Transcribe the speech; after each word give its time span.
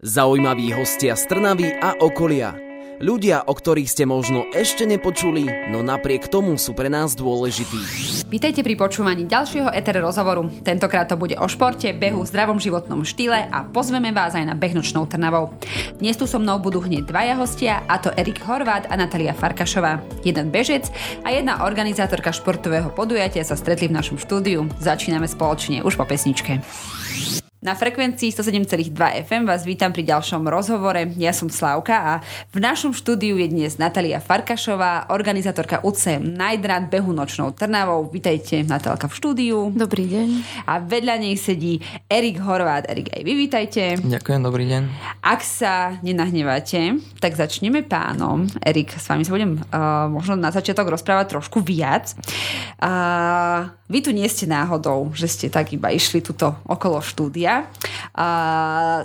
Zaujímaví 0.00 0.72
hostia 0.72 1.12
z 1.12 1.28
Trnavy 1.28 1.76
a 1.76 1.92
okolia. 2.00 2.56
Ľudia, 3.04 3.44
o 3.44 3.52
ktorých 3.52 3.84
ste 3.84 4.08
možno 4.08 4.48
ešte 4.56 4.88
nepočuli, 4.88 5.44
no 5.68 5.84
napriek 5.84 6.24
tomu 6.24 6.56
sú 6.56 6.72
pre 6.72 6.88
nás 6.88 7.12
dôležití. 7.12 7.76
Vítajte 8.32 8.64
pri 8.64 8.80
počúvaní 8.80 9.28
ďalšieho 9.28 9.68
ETR 9.68 10.00
rozhovoru. 10.00 10.48
Tentokrát 10.64 11.04
to 11.04 11.20
bude 11.20 11.36
o 11.36 11.44
športe, 11.52 11.92
behu, 11.92 12.24
zdravom 12.24 12.56
životnom 12.56 13.04
štýle 13.04 13.44
a 13.52 13.68
pozveme 13.68 14.08
vás 14.16 14.32
aj 14.32 14.48
na 14.48 14.56
behnočnou 14.56 15.04
Trnavou. 15.04 15.52
Dnes 16.00 16.16
tu 16.16 16.24
so 16.24 16.40
mnou 16.40 16.56
budú 16.64 16.80
hneď 16.80 17.04
dvaja 17.04 17.36
hostia, 17.36 17.84
a 17.84 18.00
to 18.00 18.08
Erik 18.16 18.40
Horvát 18.40 18.88
a 18.88 18.96
Natalia 18.96 19.36
Farkašová. 19.36 20.00
Jeden 20.24 20.48
bežec 20.48 20.88
a 21.24 21.28
jedna 21.28 21.68
organizátorka 21.68 22.32
športového 22.32 22.88
podujatia 22.88 23.44
sa 23.44 23.52
stretli 23.52 23.92
v 23.92 24.00
našom 24.00 24.16
štúdiu. 24.16 24.64
Začíname 24.80 25.28
spoločne 25.28 25.84
už 25.84 26.00
po 26.00 26.08
pesničke. 26.08 26.64
Na 27.60 27.76
frekvencii 27.76 28.32
107,2 28.32 28.88
FM 29.28 29.44
vás 29.44 29.68
vítam 29.68 29.92
pri 29.92 30.00
ďalšom 30.08 30.48
rozhovore. 30.48 31.12
Ja 31.20 31.28
som 31.36 31.52
Slavka 31.52 31.92
a 31.92 32.12
v 32.56 32.64
našom 32.64 32.96
štúdiu 32.96 33.36
je 33.36 33.52
dnes 33.52 33.76
Natalia 33.76 34.16
Farkašová, 34.16 35.12
organizátorka 35.12 35.84
UCM 35.84 36.40
Night 36.40 36.64
Behu 36.64 37.12
nočnou 37.12 37.52
Trnavou. 37.52 38.08
Vítajte, 38.08 38.64
Natálka 38.64 39.12
v 39.12 39.14
štúdiu. 39.20 39.68
Dobrý 39.76 40.08
deň. 40.08 40.28
A 40.64 40.80
vedľa 40.80 41.20
nej 41.20 41.36
sedí 41.36 41.84
Erik 42.08 42.40
Horvát. 42.40 42.88
Erik, 42.88 43.12
aj 43.12 43.28
vy 43.28 43.32
vítajte. 43.36 44.00
Ďakujem, 44.08 44.40
dobrý 44.40 44.64
deň. 44.64 44.82
Ak 45.20 45.44
sa 45.44 46.00
nenahneváte, 46.00 46.96
tak 47.20 47.36
začneme 47.36 47.84
pánom. 47.84 48.48
Erik, 48.64 48.96
s 48.96 49.04
vami 49.04 49.28
sa 49.28 49.36
budem 49.36 49.60
uh, 49.60 50.08
možno 50.08 50.32
na 50.32 50.48
začiatok 50.48 50.96
rozprávať 50.96 51.36
trošku 51.36 51.60
viac. 51.60 52.16
Uh, 52.80 53.68
vy 53.92 54.00
tu 54.00 54.16
nie 54.16 54.24
ste 54.32 54.48
náhodou, 54.48 55.12
že 55.12 55.28
ste 55.28 55.52
tak 55.52 55.76
iba 55.76 55.92
išli 55.92 56.24
tuto 56.24 56.56
okolo 56.64 57.04
štúdia 57.04 57.49
ľudia. 57.50 57.66
A 58.14 58.26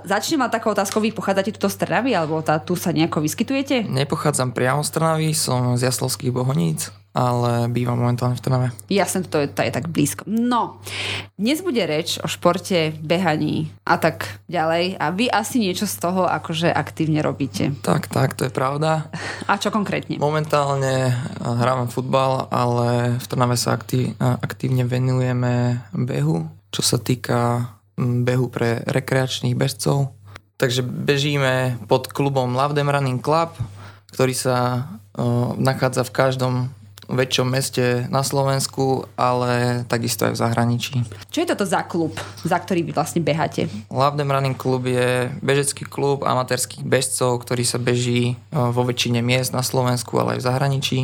začnem 0.05 0.45
mal 0.45 0.51
takou 0.53 0.73
otázkou, 0.73 1.01
vy 1.01 1.13
pochádzate 1.13 1.55
tuto 1.55 1.69
z 1.69 1.77
Trnavy, 1.81 2.13
alebo 2.13 2.41
tá, 2.41 2.61
tu 2.61 2.77
sa 2.77 2.93
nejako 2.93 3.21
vyskytujete? 3.23 3.85
Nepochádzam 3.89 4.53
priamo 4.53 4.85
z 4.85 4.89
Trnavy, 4.93 5.29
som 5.33 5.77
z 5.77 5.89
Jaslovských 5.89 6.33
Bohoníc 6.33 6.93
ale 7.15 7.71
bývam 7.71 7.95
momentálne 7.95 8.35
v 8.35 8.43
Trnave. 8.43 8.67
Jasne, 8.91 9.23
to 9.23 9.39
je, 9.39 9.47
to 9.47 9.63
je 9.63 9.71
tak 9.71 9.87
blízko. 9.87 10.27
No, 10.27 10.83
dnes 11.39 11.63
bude 11.63 11.79
reč 11.87 12.19
o 12.19 12.27
športe, 12.27 12.91
behaní 12.99 13.71
a 13.87 13.95
tak 13.95 14.43
ďalej 14.51 14.99
a 14.99 15.15
vy 15.15 15.31
asi 15.31 15.63
niečo 15.63 15.87
z 15.87 15.95
toho 15.95 16.27
akože 16.27 16.67
aktívne 16.67 17.23
robíte. 17.23 17.71
Tak, 17.87 18.11
tak, 18.11 18.35
to 18.35 18.43
je 18.43 18.51
pravda. 18.51 19.07
A 19.47 19.55
čo 19.55 19.71
konkrétne? 19.71 20.19
Momentálne 20.19 21.15
hrávam 21.39 21.87
futbal, 21.87 22.51
ale 22.51 23.15
v 23.15 23.25
Trnave 23.31 23.55
sa 23.55 23.79
aktív, 23.79 24.19
aktívne 24.19 24.83
venujeme 24.83 25.87
behu, 25.95 26.51
čo 26.67 26.83
sa 26.83 26.99
týka 26.99 27.71
behu 27.99 28.47
pre 28.51 28.83
rekreačných 28.85 29.55
bežcov. 29.55 30.11
Takže 30.55 30.83
bežíme 30.83 31.79
pod 31.91 32.07
klubom 32.11 32.55
Lavdem 32.55 32.87
Running 32.87 33.19
Club, 33.19 33.55
ktorý 34.15 34.31
sa 34.31 34.87
uh, 34.87 35.51
nachádza 35.59 36.07
v 36.07 36.15
každom 36.15 36.55
väčšom 37.05 37.45
meste 37.45 38.09
na 38.09 38.25
Slovensku, 38.25 39.05
ale 39.13 39.85
takisto 39.85 40.25
aj 40.25 40.33
v 40.33 40.41
zahraničí. 40.41 40.95
Čo 41.29 41.45
je 41.45 41.49
toto 41.53 41.65
za 41.67 41.85
klub, 41.85 42.17
za 42.41 42.57
ktorý 42.57 42.81
vy 42.81 42.91
vlastne 42.97 43.21
beháte? 43.21 43.69
Lavdem 43.93 44.25
Running 44.25 44.57
Club 44.57 44.89
je 44.89 45.29
bežecký 45.45 45.85
klub 45.85 46.25
amatérských 46.25 46.81
bežcov, 46.81 47.45
ktorý 47.45 47.61
sa 47.61 47.77
beží 47.77 48.39
vo 48.49 48.81
väčšine 48.81 49.21
miest 49.21 49.53
na 49.53 49.61
Slovensku, 49.61 50.17
ale 50.17 50.37
aj 50.37 50.39
v 50.41 50.47
zahraničí. 50.49 50.99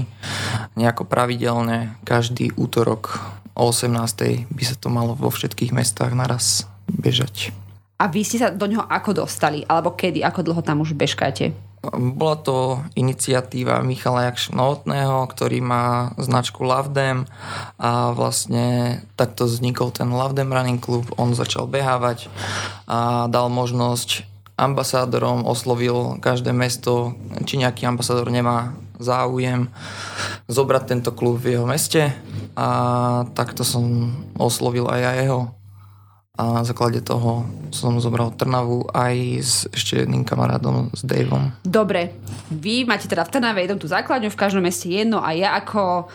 Nejako 0.73 1.05
pravidelne 1.05 1.93
každý 2.01 2.49
útorok 2.57 3.21
o 3.53 3.69
18. 3.69 4.49
by 4.49 4.63
sa 4.65 4.75
to 4.79 4.89
malo 4.89 5.13
vo 5.13 5.29
všetkých 5.29 5.69
mestách 5.75 6.17
naraz 6.17 6.70
bežať. 6.99 7.55
A 8.01 8.09
vy 8.09 8.25
ste 8.25 8.41
sa 8.41 8.49
do 8.49 8.65
neho 8.65 8.81
ako 8.81 9.23
dostali? 9.25 9.61
Alebo 9.69 9.93
kedy? 9.93 10.25
Ako 10.25 10.41
dlho 10.41 10.65
tam 10.65 10.81
už 10.81 10.97
bežkáte? 10.97 11.53
Bola 11.93 12.37
to 12.37 12.81
iniciatíva 12.93 13.81
Michala 13.81 14.29
Jakš 14.29 14.53
Novotného, 14.53 15.25
ktorý 15.29 15.65
má 15.65 16.13
značku 16.17 16.61
Lavdem 16.61 17.25
a 17.81 18.13
vlastne 18.13 19.01
takto 19.17 19.49
vznikol 19.49 19.89
ten 19.89 20.13
Lavdem 20.13 20.49
Running 20.49 20.77
Club. 20.77 21.09
On 21.17 21.33
začal 21.33 21.65
behávať 21.65 22.29
a 22.85 23.25
dal 23.29 23.49
možnosť 23.49 24.29
ambasádorom, 24.61 25.49
oslovil 25.49 26.21
každé 26.21 26.53
mesto, 26.53 27.17
či 27.49 27.57
nejaký 27.57 27.89
ambasádor 27.89 28.29
nemá 28.29 28.77
záujem 29.01 29.73
zobrať 30.45 30.83
tento 30.85 31.09
klub 31.17 31.41
v 31.41 31.57
jeho 31.57 31.65
meste 31.65 32.13
a 32.53 32.67
takto 33.33 33.65
som 33.65 34.13
oslovil 34.37 34.85
aj 34.85 34.99
ja 35.01 35.11
jeho 35.17 35.39
a 36.41 36.57
na 36.57 36.63
základe 36.65 37.05
toho 37.05 37.45
som 37.69 38.01
zobral 38.01 38.33
Trnavu 38.33 38.89
aj 38.89 39.15
s 39.37 39.55
ešte 39.69 40.01
jedným 40.01 40.25
kamarádom, 40.25 40.89
s 40.89 41.05
Daveom. 41.05 41.53
Dobre, 41.61 42.17
vy 42.49 42.81
máte 42.89 43.05
teda 43.05 43.21
v 43.29 43.37
Trnave 43.37 43.61
jednu 43.61 43.77
tú 43.77 43.85
základňu, 43.85 44.33
v 44.33 44.41
každom 44.41 44.65
meste 44.65 44.89
jedno 44.89 45.21
a 45.21 45.37
ja 45.37 45.53
ako 45.53 46.09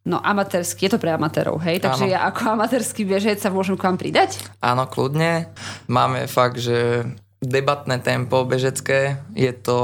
No 0.00 0.16
amatérsky, 0.16 0.88
je 0.88 0.96
to 0.96 1.02
pre 1.02 1.12
amatérov, 1.12 1.60
hej? 1.60 1.76
Takže 1.76 2.08
Áno. 2.08 2.12
ja 2.16 2.24
ako 2.24 2.56
amatérsky 2.56 3.04
bežec 3.04 3.36
sa 3.36 3.52
môžem 3.52 3.76
k 3.76 3.84
vám 3.84 4.00
pridať? 4.00 4.40
Áno, 4.64 4.88
kľudne. 4.88 5.52
Máme 5.92 6.24
fakt, 6.24 6.56
že 6.56 7.04
debatné 7.44 8.00
tempo 8.00 8.48
bežecké, 8.48 9.20
je 9.36 9.52
to 9.52 9.78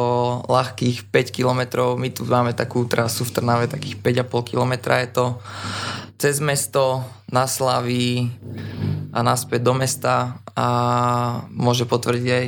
ľahkých 0.49 1.13
5 1.13 1.37
km, 1.37 1.61
my 2.01 2.09
tu 2.09 2.25
máme 2.25 2.57
takú 2.57 2.89
trasu 2.89 3.29
v 3.29 3.33
Trnave, 3.37 3.69
takých 3.69 4.01
5,5 4.01 4.53
km 4.57 4.73
je 5.05 5.09
to 5.13 5.27
cez 6.17 6.41
mesto, 6.41 7.05
na 7.29 7.45
Slaví, 7.45 8.33
a 9.17 9.25
naspäť 9.25 9.65
do 9.65 9.73
mesta 9.73 10.45
a 10.53 10.69
môže 11.49 11.89
potvrdiť 11.89 12.29
aj 12.29 12.47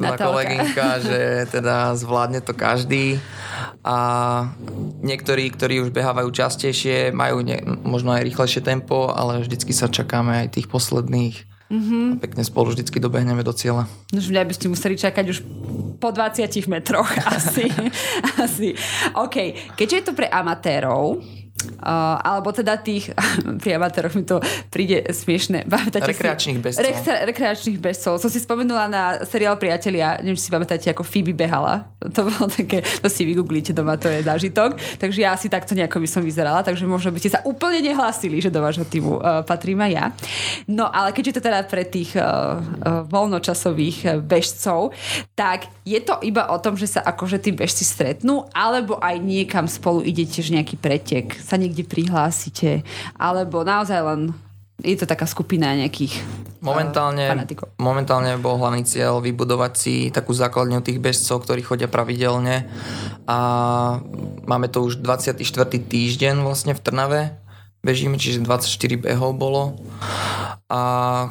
tá 0.00 0.16
kolegynka, 0.16 0.86
že 1.04 1.20
teda 1.52 1.92
zvládne 1.92 2.40
to 2.40 2.56
každý 2.56 3.20
a 3.84 3.96
niektorí, 5.04 5.52
ktorí 5.52 5.84
už 5.84 5.92
behávajú 5.92 6.32
častejšie, 6.32 7.12
majú 7.12 7.44
ne, 7.44 7.60
možno 7.84 8.16
aj 8.16 8.24
rýchlejšie 8.24 8.64
tempo, 8.64 9.12
ale 9.12 9.44
vždycky 9.44 9.76
sa 9.76 9.92
čakáme 9.92 10.48
aj 10.48 10.56
tých 10.56 10.66
posledných 10.72 11.36
mm-hmm. 11.70 12.06
a 12.16 12.20
pekne 12.24 12.42
spolu 12.42 12.72
vždycky 12.72 12.96
dobehneme 12.96 13.44
do 13.44 13.52
cieľa. 13.52 13.84
No 14.10 14.18
už 14.18 14.32
by 14.32 14.54
ste 14.56 14.72
museli 14.72 14.96
čakať 14.96 15.24
už 15.28 15.38
po 16.00 16.08
20 16.12 16.48
metroch 16.72 17.08
asi. 17.36 17.68
asi. 18.40 18.72
OK, 19.16 19.76
keďže 19.76 19.96
je 19.96 20.04
to 20.04 20.12
pre 20.16 20.28
amatérov, 20.28 21.20
Uh, 21.76 22.16
alebo 22.22 22.50
teda 22.54 22.78
tých, 22.78 23.10
pri 23.62 23.76
amatéroch 23.76 24.14
mi 24.14 24.24
to 24.24 24.40
príde 24.70 25.06
smiešne. 25.10 25.66
rekreačných 25.92 26.58
bezcov. 26.62 26.82
Re, 26.82 26.92
rekreačných 27.30 27.78
bezcov. 27.78 28.22
Som 28.22 28.30
si 28.30 28.40
spomenula 28.40 28.86
na 28.86 29.02
seriál 29.26 29.58
Priatelia, 29.58 30.18
neviem, 30.22 30.38
či 30.38 30.48
si 30.48 30.52
pamätáte, 30.52 30.86
ako 30.90 31.02
Phoebe 31.02 31.34
behala. 31.34 31.88
To 32.16 32.30
bolo 32.30 32.46
také, 32.46 32.80
to 32.82 33.08
si 33.10 33.26
vygooglíte 33.26 33.74
doma, 33.74 33.98
to 33.98 34.06
je 34.06 34.22
zážitok. 34.22 34.78
Takže 35.02 35.18
ja 35.20 35.34
asi 35.34 35.50
takto 35.50 35.74
nejako 35.74 35.98
by 36.00 36.08
som 36.08 36.22
vyzerala, 36.22 36.62
takže 36.62 36.86
možno 36.86 37.10
by 37.10 37.18
ste 37.18 37.34
sa 37.34 37.42
úplne 37.42 37.82
nehlásili, 37.82 38.38
že 38.38 38.52
do 38.52 38.62
vášho 38.62 38.86
týmu 38.86 39.18
uh, 39.18 39.42
patrím 39.42 39.82
aj 39.82 39.92
ja. 39.92 40.06
No 40.70 40.86
ale 40.88 41.10
keďže 41.10 41.42
to 41.42 41.50
teda 41.50 41.66
pre 41.66 41.82
tých 41.82 42.14
uh, 42.14 42.22
uh, 42.22 43.02
voľnočasových 43.10 44.22
bežcov, 44.22 44.94
tak 45.34 45.68
je 45.82 45.98
to 46.02 46.18
iba 46.22 46.48
o 46.50 46.56
tom, 46.62 46.78
že 46.78 46.86
sa 46.86 47.00
akože 47.02 47.42
tí 47.42 47.50
bežci 47.54 47.82
stretnú, 47.82 48.46
alebo 48.54 48.98
aj 49.02 49.16
niekam 49.18 49.66
spolu 49.66 50.02
idete, 50.06 50.40
že 50.40 50.54
nejaký 50.54 50.76
pretek 50.78 51.36
sa 51.42 51.55
niekde 51.56 51.84
prihlásite, 51.84 52.86
alebo 53.16 53.64
naozaj 53.66 54.00
len 54.00 54.20
je 54.84 54.96
to 54.96 55.08
taká 55.08 55.24
skupina 55.24 55.72
nejakých 55.72 56.20
momentálne, 56.60 57.24
uh, 57.32 57.68
momentálne 57.80 58.36
bol 58.36 58.60
hlavný 58.60 58.84
cieľ 58.84 59.24
vybudovať 59.24 59.72
si 59.76 59.94
takú 60.12 60.36
základňu 60.36 60.84
tých 60.84 61.00
bežcov, 61.00 61.46
ktorí 61.46 61.64
chodia 61.64 61.88
pravidelne. 61.88 62.68
A 63.24 63.38
máme 64.44 64.68
to 64.68 64.84
už 64.84 65.00
24. 65.00 65.40
týždeň 65.80 66.44
vlastne 66.44 66.76
v 66.76 66.80
Trnave. 66.82 67.22
Bežíme, 67.86 68.18
čiže 68.18 68.42
24 68.42 68.98
behov 68.98 69.38
bolo. 69.38 69.78
A 70.66 70.80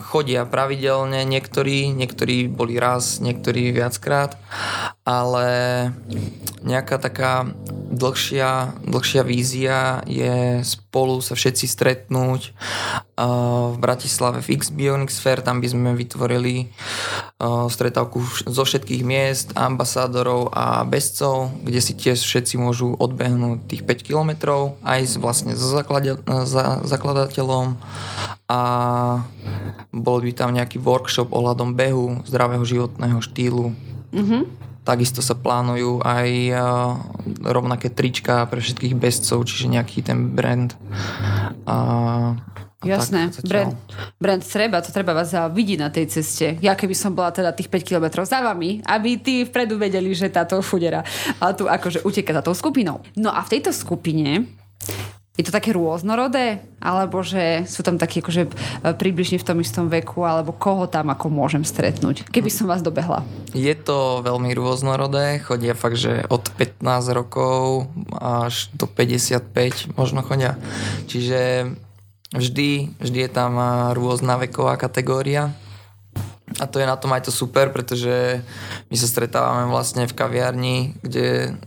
chodia 0.08 0.48
pravidelne. 0.48 1.28
Niektorí, 1.28 1.92
niektorí 1.92 2.48
boli 2.48 2.80
raz, 2.80 3.20
niektorí 3.20 3.76
viackrát, 3.76 4.40
ale 5.06 5.48
nejaká 6.66 6.98
taká 6.98 7.46
dlhšia, 7.96 8.82
dlhšia 8.82 9.22
vízia 9.22 10.02
je 10.10 10.66
spolu 10.66 11.22
sa 11.22 11.38
všetci 11.38 11.70
stretnúť 11.70 12.52
v 13.72 13.78
Bratislave 13.78 14.42
v 14.42 14.58
X 14.58 14.74
Bionics 14.74 15.22
Fair, 15.22 15.46
tam 15.46 15.62
by 15.62 15.68
sme 15.70 15.90
vytvorili 15.94 16.74
stretávku 17.70 18.20
zo 18.50 18.64
všetkých 18.66 19.06
miest, 19.06 19.54
ambasádorov 19.54 20.50
a 20.52 20.82
bezcov, 20.84 21.54
kde 21.62 21.80
si 21.80 21.94
tiež 21.94 22.20
všetci 22.26 22.58
môžu 22.58 22.98
odbehnúť 22.98 23.70
tých 23.70 23.86
5 23.86 24.08
kilometrov 24.10 24.82
aj 24.82 25.22
vlastne 25.22 25.54
so 25.54 25.70
zakladateľom 26.82 27.78
a 28.50 28.62
bol 29.94 30.18
by 30.18 30.34
tam 30.34 30.58
nejaký 30.58 30.82
workshop 30.82 31.30
ohľadom 31.30 31.78
behu, 31.78 32.26
zdravého 32.26 32.66
životného 32.66 33.22
štýlu. 33.22 33.70
Mm-hmm. 34.10 34.66
Takisto 34.86 35.26
sa 35.26 35.34
plánujú 35.34 36.06
aj 36.06 36.30
uh, 36.54 36.62
rovnaké 37.42 37.90
trička 37.90 38.46
pre 38.46 38.62
všetkých 38.62 38.94
bezcov, 38.94 39.44
čiže 39.50 39.74
nejaký 39.74 40.06
ten 40.06 40.32
brand. 40.32 40.78
Uh, 41.66 42.38
Jasné, 42.86 43.34
brand, 43.50 43.74
brand 44.22 44.44
treba, 44.46 44.78
to 44.78 44.94
treba 44.94 45.18
vás 45.18 45.34
vidieť 45.34 45.80
na 45.82 45.90
tej 45.90 46.06
ceste. 46.06 46.62
Ja 46.62 46.78
keby 46.78 46.94
som 46.94 47.18
bola 47.18 47.34
teda 47.34 47.50
tých 47.50 47.66
5 47.66 47.82
km 47.82 48.22
za 48.22 48.46
vami, 48.46 48.86
aby 48.86 49.18
tí 49.18 49.42
vpredu 49.42 49.82
vedeli, 49.82 50.14
že 50.14 50.30
táto 50.30 50.62
fudera 50.62 51.02
a 51.42 51.50
tu 51.58 51.66
akože 51.66 52.06
uteka 52.06 52.30
za 52.38 52.46
tou 52.46 52.54
skupinou. 52.54 53.02
No 53.18 53.34
a 53.34 53.42
v 53.42 53.58
tejto 53.58 53.74
skupine 53.74 54.46
je 55.36 55.44
to 55.44 55.52
také 55.52 55.76
rôznorodé? 55.76 56.64
Alebo 56.80 57.20
že 57.20 57.68
sú 57.68 57.84
tam 57.84 58.00
takí 58.00 58.24
akože 58.24 58.48
e, 58.48 58.50
približne 58.96 59.36
v 59.36 59.48
tom 59.48 59.60
istom 59.60 59.92
veku? 59.92 60.24
Alebo 60.24 60.56
koho 60.56 60.88
tam 60.88 61.12
ako 61.12 61.28
môžem 61.28 61.68
stretnúť? 61.68 62.32
Keby 62.32 62.48
som 62.48 62.72
vás 62.72 62.80
dobehla. 62.80 63.28
Je 63.52 63.76
to 63.76 64.24
veľmi 64.24 64.56
rôznorodé. 64.56 65.44
Chodia 65.44 65.76
fakt, 65.76 66.00
že 66.00 66.24
od 66.32 66.48
15 66.56 66.88
rokov 67.12 67.92
až 68.16 68.72
do 68.80 68.88
55 68.88 70.00
možno 70.00 70.24
chodia. 70.24 70.56
Čiže 71.12 71.68
vždy, 72.32 72.96
vždy 73.04 73.20
je 73.28 73.32
tam 73.32 73.60
e, 73.60 73.66
rôzna 73.92 74.40
veková 74.40 74.80
kategória. 74.80 75.52
A 76.64 76.66
to 76.72 76.80
je 76.80 76.88
na 76.88 76.96
tom 76.96 77.12
aj 77.12 77.28
to 77.28 77.32
super, 77.36 77.76
pretože 77.76 78.40
my 78.88 78.96
sa 78.96 79.08
stretávame 79.12 79.68
vlastne 79.68 80.08
v 80.08 80.16
kaviarni, 80.16 80.96
kde 81.04 81.60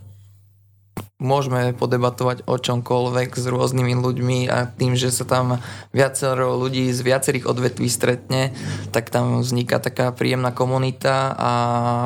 môžeme 1.19 1.75
podebatovať 1.75 2.47
o 2.47 2.55
čomkoľvek 2.55 3.35
s 3.35 3.45
rôznymi 3.51 3.93
ľuďmi 3.99 4.39
a 4.47 4.71
tým, 4.71 4.95
že 4.95 5.11
sa 5.11 5.27
tam 5.27 5.59
viacero 5.91 6.55
ľudí 6.55 6.87
z 6.95 6.99
viacerých 7.03 7.45
odvetví 7.45 7.91
stretne, 7.91 8.55
tak 8.95 9.11
tam 9.11 9.43
vzniká 9.43 9.83
taká 9.83 10.15
príjemná 10.15 10.55
komunita 10.55 11.35
a 11.35 11.51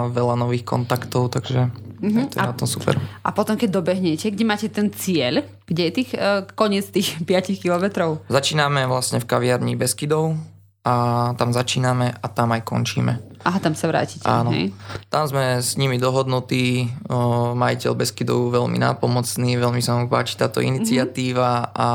veľa 0.10 0.36
nových 0.42 0.65
kontaktov, 0.65 1.30
takže 1.30 1.69
mm-hmm. 1.69 2.25
to 2.33 2.36
je 2.36 2.42
a, 2.42 2.50
na 2.50 2.57
tom 2.57 2.65
super. 2.65 2.98
A 3.21 3.30
potom, 3.30 3.54
keď 3.54 3.69
dobehnete, 3.69 4.33
kde 4.33 4.44
máte 4.44 4.68
ten 4.68 4.89
cieľ? 4.89 5.45
Kde 5.69 5.81
je 5.88 5.92
tých, 5.94 6.12
uh, 6.18 6.50
koniec 6.57 6.89
tých 6.89 7.21
5 7.30 7.62
kilometrov? 7.62 8.25
Začíname 8.33 8.89
vlastne 8.89 9.21
v 9.21 9.30
kaviarni 9.30 9.77
Beskydov 9.77 10.53
a 10.84 10.94
tam 11.40 11.56
začíname 11.56 12.12
a 12.12 12.28
tam 12.28 12.52
aj 12.52 12.62
končíme. 12.68 13.34
Aha, 13.44 13.60
tam 13.60 13.76
sa 13.76 13.92
vrátite. 13.92 14.24
Áno. 14.24 14.56
Hej. 14.56 14.72
Tam 15.12 15.28
sme 15.28 15.60
s 15.60 15.76
nimi 15.76 16.00
dohodnutí, 16.00 16.88
o, 17.12 17.52
majiteľ 17.56 17.92
Beskydov 17.92 18.56
veľmi 18.56 18.80
nápomocný, 18.80 19.60
veľmi 19.60 19.84
sa 19.84 20.00
mu 20.00 20.08
páči 20.08 20.40
táto 20.40 20.64
iniciatíva 20.64 21.52
mm-hmm. 21.68 21.76
a 21.76 21.88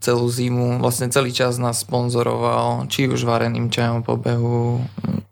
celú 0.00 0.24
zimu, 0.28 0.80
vlastne 0.80 1.12
celý 1.12 1.36
čas 1.36 1.60
nás 1.60 1.84
sponzoroval, 1.84 2.88
či 2.88 3.08
už 3.12 3.28
vareným 3.28 3.68
čajom 3.68 4.00
po 4.00 4.16
behu, 4.16 4.80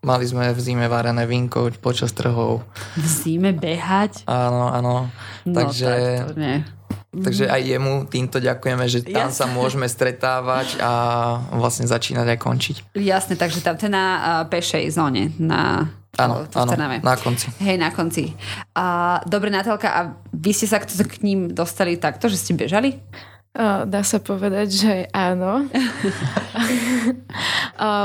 mali 0.04 0.24
sme 0.28 0.52
v 0.52 0.60
zime 0.60 0.84
varené 0.84 1.24
vinko 1.24 1.72
počas 1.80 2.12
trhov. 2.12 2.64
V 2.96 3.06
zime 3.08 3.56
behať? 3.56 4.28
Áno, 4.28 4.68
áno. 4.68 4.94
No, 5.48 5.56
Takže... 5.56 5.92
Tak 6.24 6.28
to 6.32 6.36
nie. 6.40 6.77
Takže 7.24 7.44
aj 7.50 7.62
jemu 7.64 7.94
týmto 8.06 8.38
ďakujeme, 8.38 8.84
že 8.86 9.04
tam 9.06 9.30
Jasne. 9.30 9.38
sa 9.38 9.46
môžeme 9.50 9.86
stretávať 9.90 10.78
a 10.78 10.92
vlastne 11.56 11.88
začínať 11.88 12.26
aj 12.34 12.38
končiť. 12.38 12.76
Jasne, 12.98 13.34
takže 13.34 13.62
tam 13.62 13.74
to 13.76 13.90
na 13.90 14.04
uh, 14.04 14.22
pešej 14.50 14.88
zóne, 14.92 15.34
na 15.38 15.90
Áno, 16.18 16.50
áno, 16.50 16.72
na 16.74 17.14
konci. 17.14 17.46
Hej, 17.62 17.78
na 17.78 17.94
konci. 17.94 18.34
A, 18.74 19.22
dobre, 19.22 19.54
Natálka, 19.54 19.88
a 19.94 20.00
vy 20.34 20.50
ste 20.50 20.66
sa 20.66 20.82
k, 20.82 20.90
k 20.90 21.22
ním 21.22 21.46
dostali 21.54 21.94
takto, 21.94 22.26
že 22.26 22.34
ste 22.34 22.58
bežali? 22.58 22.98
Dá 23.58 24.06
sa 24.06 24.22
povedať, 24.22 24.68
že 24.70 24.92
áno. 25.10 25.66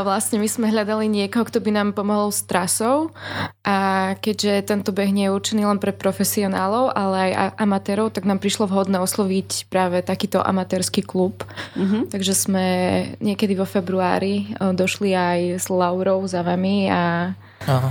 vlastne 0.02 0.42
my 0.42 0.50
sme 0.50 0.74
hľadali 0.74 1.06
niekoho, 1.06 1.46
kto 1.46 1.62
by 1.62 1.70
nám 1.70 1.94
pomohol 1.94 2.34
s 2.34 2.42
trasou 2.42 3.14
a 3.62 4.10
keďže 4.18 4.66
tento 4.66 4.90
beh 4.90 5.14
nie 5.14 5.30
je 5.30 5.36
určený 5.38 5.70
len 5.70 5.78
pre 5.78 5.94
profesionálov, 5.94 6.98
ale 6.98 7.38
aj 7.38 7.62
amatérov, 7.62 8.10
tak 8.10 8.26
nám 8.26 8.42
prišlo 8.42 8.66
vhodné 8.66 8.98
osloviť 8.98 9.70
práve 9.70 10.02
takýto 10.02 10.42
amatérsky 10.42 11.06
klub. 11.06 11.46
Uh-huh. 11.78 12.10
Takže 12.10 12.34
sme 12.34 12.66
niekedy 13.22 13.54
vo 13.54 13.70
februári 13.70 14.58
došli 14.58 15.14
aj 15.14 15.40
s 15.62 15.70
Laurou 15.70 16.26
za 16.26 16.42
vami 16.42 16.90
a 16.90 17.38
Aha. 17.68 17.90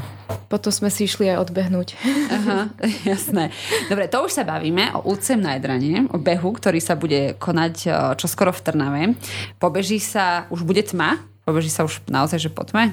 Potom 0.49 0.69
sme 0.69 0.93
si 0.93 1.09
išli 1.09 1.33
aj 1.33 1.49
odbehnúť. 1.49 1.97
Aha, 2.37 2.69
jasné. 3.09 3.49
Dobre, 3.89 4.09
to 4.09 4.25
už 4.25 4.33
sa 4.37 4.45
bavíme 4.45 4.93
o 4.97 5.13
úcem 5.13 5.41
na 5.41 5.57
o 6.13 6.17
behu, 6.21 6.53
ktorý 6.53 6.81
sa 6.81 6.93
bude 6.93 7.37
konať 7.41 7.89
čoskoro 8.21 8.53
v 8.53 8.61
Trnave. 8.61 9.03
Pobeží 9.57 9.97
sa, 9.97 10.45
už 10.53 10.65
bude 10.69 10.85
tma? 10.85 11.21
Pobeží 11.49 11.73
sa 11.73 11.89
už 11.89 12.05
naozaj, 12.07 12.49
že 12.49 12.51
po 12.53 12.69
tme? 12.69 12.93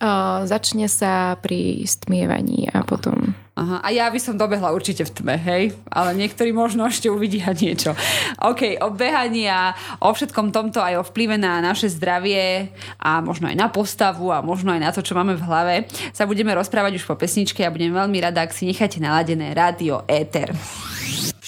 Uh, 0.00 0.48
začne 0.48 0.88
sa 0.88 1.36
pri 1.42 1.84
stmievaní 1.84 2.72
a 2.72 2.80
potom... 2.86 3.36
Aha, 3.60 3.84
a 3.84 3.88
ja 3.92 4.08
by 4.08 4.16
som 4.16 4.40
dobehla 4.40 4.72
určite 4.72 5.04
v 5.04 5.12
tme, 5.12 5.36
hej? 5.36 5.76
Ale 5.92 6.16
niektorí 6.16 6.48
možno 6.48 6.88
ešte 6.88 7.12
uvidia 7.12 7.52
niečo. 7.52 7.92
OK, 8.40 8.80
o 8.80 8.88
behaní 8.88 9.52
a 9.52 9.76
o 10.00 10.08
všetkom 10.16 10.48
tomto 10.48 10.80
aj 10.80 10.96
o 10.96 11.04
vplyve 11.04 11.36
na 11.36 11.60
naše 11.60 11.92
zdravie 11.92 12.72
a 12.96 13.20
možno 13.20 13.52
aj 13.52 13.60
na 13.60 13.68
postavu 13.68 14.32
a 14.32 14.40
možno 14.40 14.72
aj 14.72 14.80
na 14.80 14.90
to, 14.96 15.04
čo 15.04 15.12
máme 15.12 15.36
v 15.36 15.44
hlave, 15.44 15.74
sa 16.16 16.24
budeme 16.24 16.56
rozprávať 16.56 16.96
už 16.96 17.04
po 17.04 17.20
pesničke 17.20 17.60
a 17.60 17.68
budem 17.68 17.92
veľmi 17.92 18.16
rada, 18.24 18.48
ak 18.48 18.56
si 18.56 18.64
necháte 18.64 18.96
naladené 18.96 19.52
rádio 19.52 20.08
Éter 20.08 20.56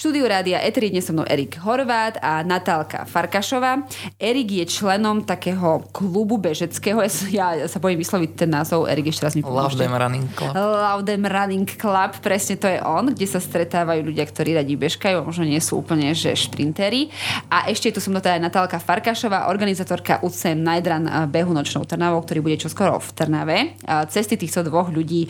štúdiu 0.03 0.27
rádia 0.27 0.59
Eteri 0.59 0.91
dnes 0.91 1.07
so 1.07 1.15
mnou 1.15 1.23
Erik 1.23 1.55
Horvát 1.63 2.19
a 2.19 2.43
Natálka 2.43 3.07
Farkašová. 3.07 3.87
Erik 4.19 4.51
je 4.51 4.65
členom 4.67 5.23
takého 5.23 5.79
klubu 5.95 6.35
bežeckého, 6.35 6.99
ja, 7.31 7.55
ja 7.55 7.67
sa 7.71 7.79
bojím 7.79 8.03
vysloviť 8.03 8.35
ten 8.35 8.51
názov, 8.51 8.83
Erik 8.91 9.15
ešte 9.15 9.23
raz 9.23 9.31
mi 9.31 9.39
pomôžte. 9.39 9.79
Loudem 9.79 9.95
Running 9.95 10.27
Club. 10.35 10.51
Loudem 10.59 11.23
Running 11.23 11.69
Club, 11.79 12.19
presne 12.19 12.59
to 12.59 12.67
je 12.67 12.83
on, 12.83 13.15
kde 13.15 13.27
sa 13.31 13.39
stretávajú 13.39 14.03
ľudia, 14.03 14.27
ktorí 14.27 14.59
radi 14.59 14.75
bežkajú, 14.75 15.23
možno 15.23 15.47
nie 15.47 15.63
sú 15.63 15.79
úplne 15.79 16.11
že 16.11 16.35
šprintery. 16.35 17.07
A 17.47 17.71
ešte 17.71 17.95
tu 17.95 18.03
som 18.03 18.11
teda 18.11 18.43
Natálka 18.43 18.83
Farkašová, 18.83 19.47
organizátorka 19.47 20.19
UCM 20.19 20.67
Najdran 20.67 21.31
behu 21.31 21.55
nočnou 21.55 21.87
Trnavou, 21.87 22.19
ktorý 22.27 22.43
bude 22.43 22.59
čoskoro 22.59 22.99
v 22.99 23.07
Trnave. 23.15 23.79
Cesty 24.11 24.35
týchto 24.35 24.67
dvoch 24.67 24.91
ľudí 24.91 25.23
e, 25.23 25.29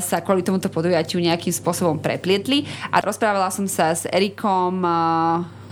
sa 0.00 0.24
kvôli 0.24 0.40
tomuto 0.40 0.72
podujatiu 0.72 1.20
nejakým 1.20 1.52
spôsobom 1.52 2.00
preplietli 2.00 2.64
a 2.88 3.04
rozprávala 3.04 3.52
som 3.52 3.68
sa 3.68 3.92
s 3.92 4.05
Erikom 4.10 4.84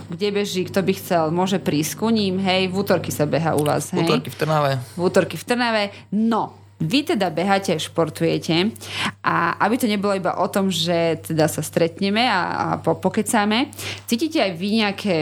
kde 0.05 0.29
beží, 0.29 0.69
kto 0.69 0.85
by 0.85 0.93
chcel, 0.93 1.23
môže 1.33 1.57
prísť 1.57 1.97
ku 1.97 2.13
ním, 2.13 2.37
hej, 2.37 2.69
v 2.69 2.77
útorky 2.77 3.09
sa 3.09 3.25
beha 3.25 3.57
u 3.57 3.65
vás, 3.65 3.89
hej? 3.89 4.05
V 4.05 4.05
útorky 4.05 4.29
v 4.29 4.37
Trnave. 4.37 4.71
V 4.93 5.01
útorky 5.01 5.35
v 5.35 5.45
Trnave, 5.49 5.83
no, 6.13 6.53
vy 6.77 7.07
teda 7.07 7.31
beháte 7.31 7.73
a 7.73 7.79
športujete 7.79 8.75
a 9.23 9.55
aby 9.63 9.75
to 9.79 9.87
nebolo 9.87 10.13
iba 10.13 10.35
o 10.37 10.47
tom, 10.51 10.67
že 10.67 11.23
teda 11.23 11.47
sa 11.47 11.63
stretneme 11.63 12.27
a, 12.27 12.41
a 12.53 12.65
po, 12.83 12.99
pokecáme, 12.99 13.71
cítite 14.05 14.43
aj 14.43 14.51
vy 14.59 14.67
nejaké 14.83 15.15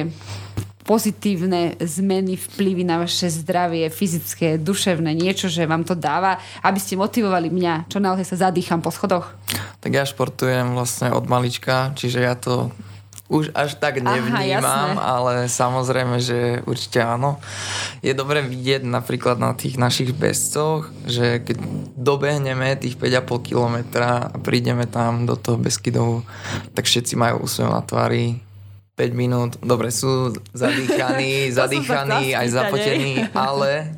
pozitívne 0.84 1.80
zmeny, 1.80 2.36
vplyvy 2.36 2.84
na 2.84 3.00
vaše 3.00 3.32
zdravie, 3.32 3.88
fyzické, 3.88 4.60
duševné, 4.60 5.16
niečo, 5.16 5.48
že 5.48 5.64
vám 5.64 5.88
to 5.88 5.96
dáva, 5.96 6.44
aby 6.60 6.76
ste 6.76 7.00
motivovali 7.00 7.48
mňa, 7.48 7.88
čo 7.88 8.04
naozaj 8.04 8.28
sa 8.28 8.52
zadýcham 8.52 8.84
po 8.84 8.92
schodoch? 8.92 9.32
Tak 9.80 9.96
ja 9.96 10.04
športujem 10.04 10.76
vlastne 10.76 11.16
od 11.16 11.24
malička, 11.32 11.96
čiže 11.96 12.20
ja 12.20 12.36
to 12.36 12.76
už 13.32 13.56
až 13.56 13.80
tak 13.80 14.04
nevnímam, 14.04 15.00
Aha, 15.00 15.00
ale 15.00 15.34
samozrejme, 15.48 16.20
že 16.20 16.60
určite 16.68 17.00
áno. 17.00 17.40
Je 18.04 18.12
dobre 18.12 18.44
vidieť 18.44 18.84
napríklad 18.84 19.40
na 19.40 19.56
tých 19.56 19.80
našich 19.80 20.12
bezcoch, 20.12 20.92
že 21.08 21.40
keď 21.40 21.58
dobehneme 21.96 22.76
tých 22.76 23.00
5,5 23.00 23.48
kilometra 23.48 24.28
a 24.28 24.36
prídeme 24.38 24.84
tam 24.86 25.24
do 25.24 25.40
toho 25.40 25.56
Beskydovu, 25.56 26.28
tak 26.76 26.84
všetci 26.84 27.16
majú 27.16 27.48
úsmev 27.48 27.72
na 27.72 27.82
tvári, 27.82 28.44
5 28.94 29.10
minút, 29.18 29.52
dobre, 29.64 29.90
sú 29.90 30.38
zadýchaní, 30.54 31.50
zadýchaní, 31.58 32.38
aj 32.38 32.48
zapotení, 32.54 33.26
ale 33.34 33.98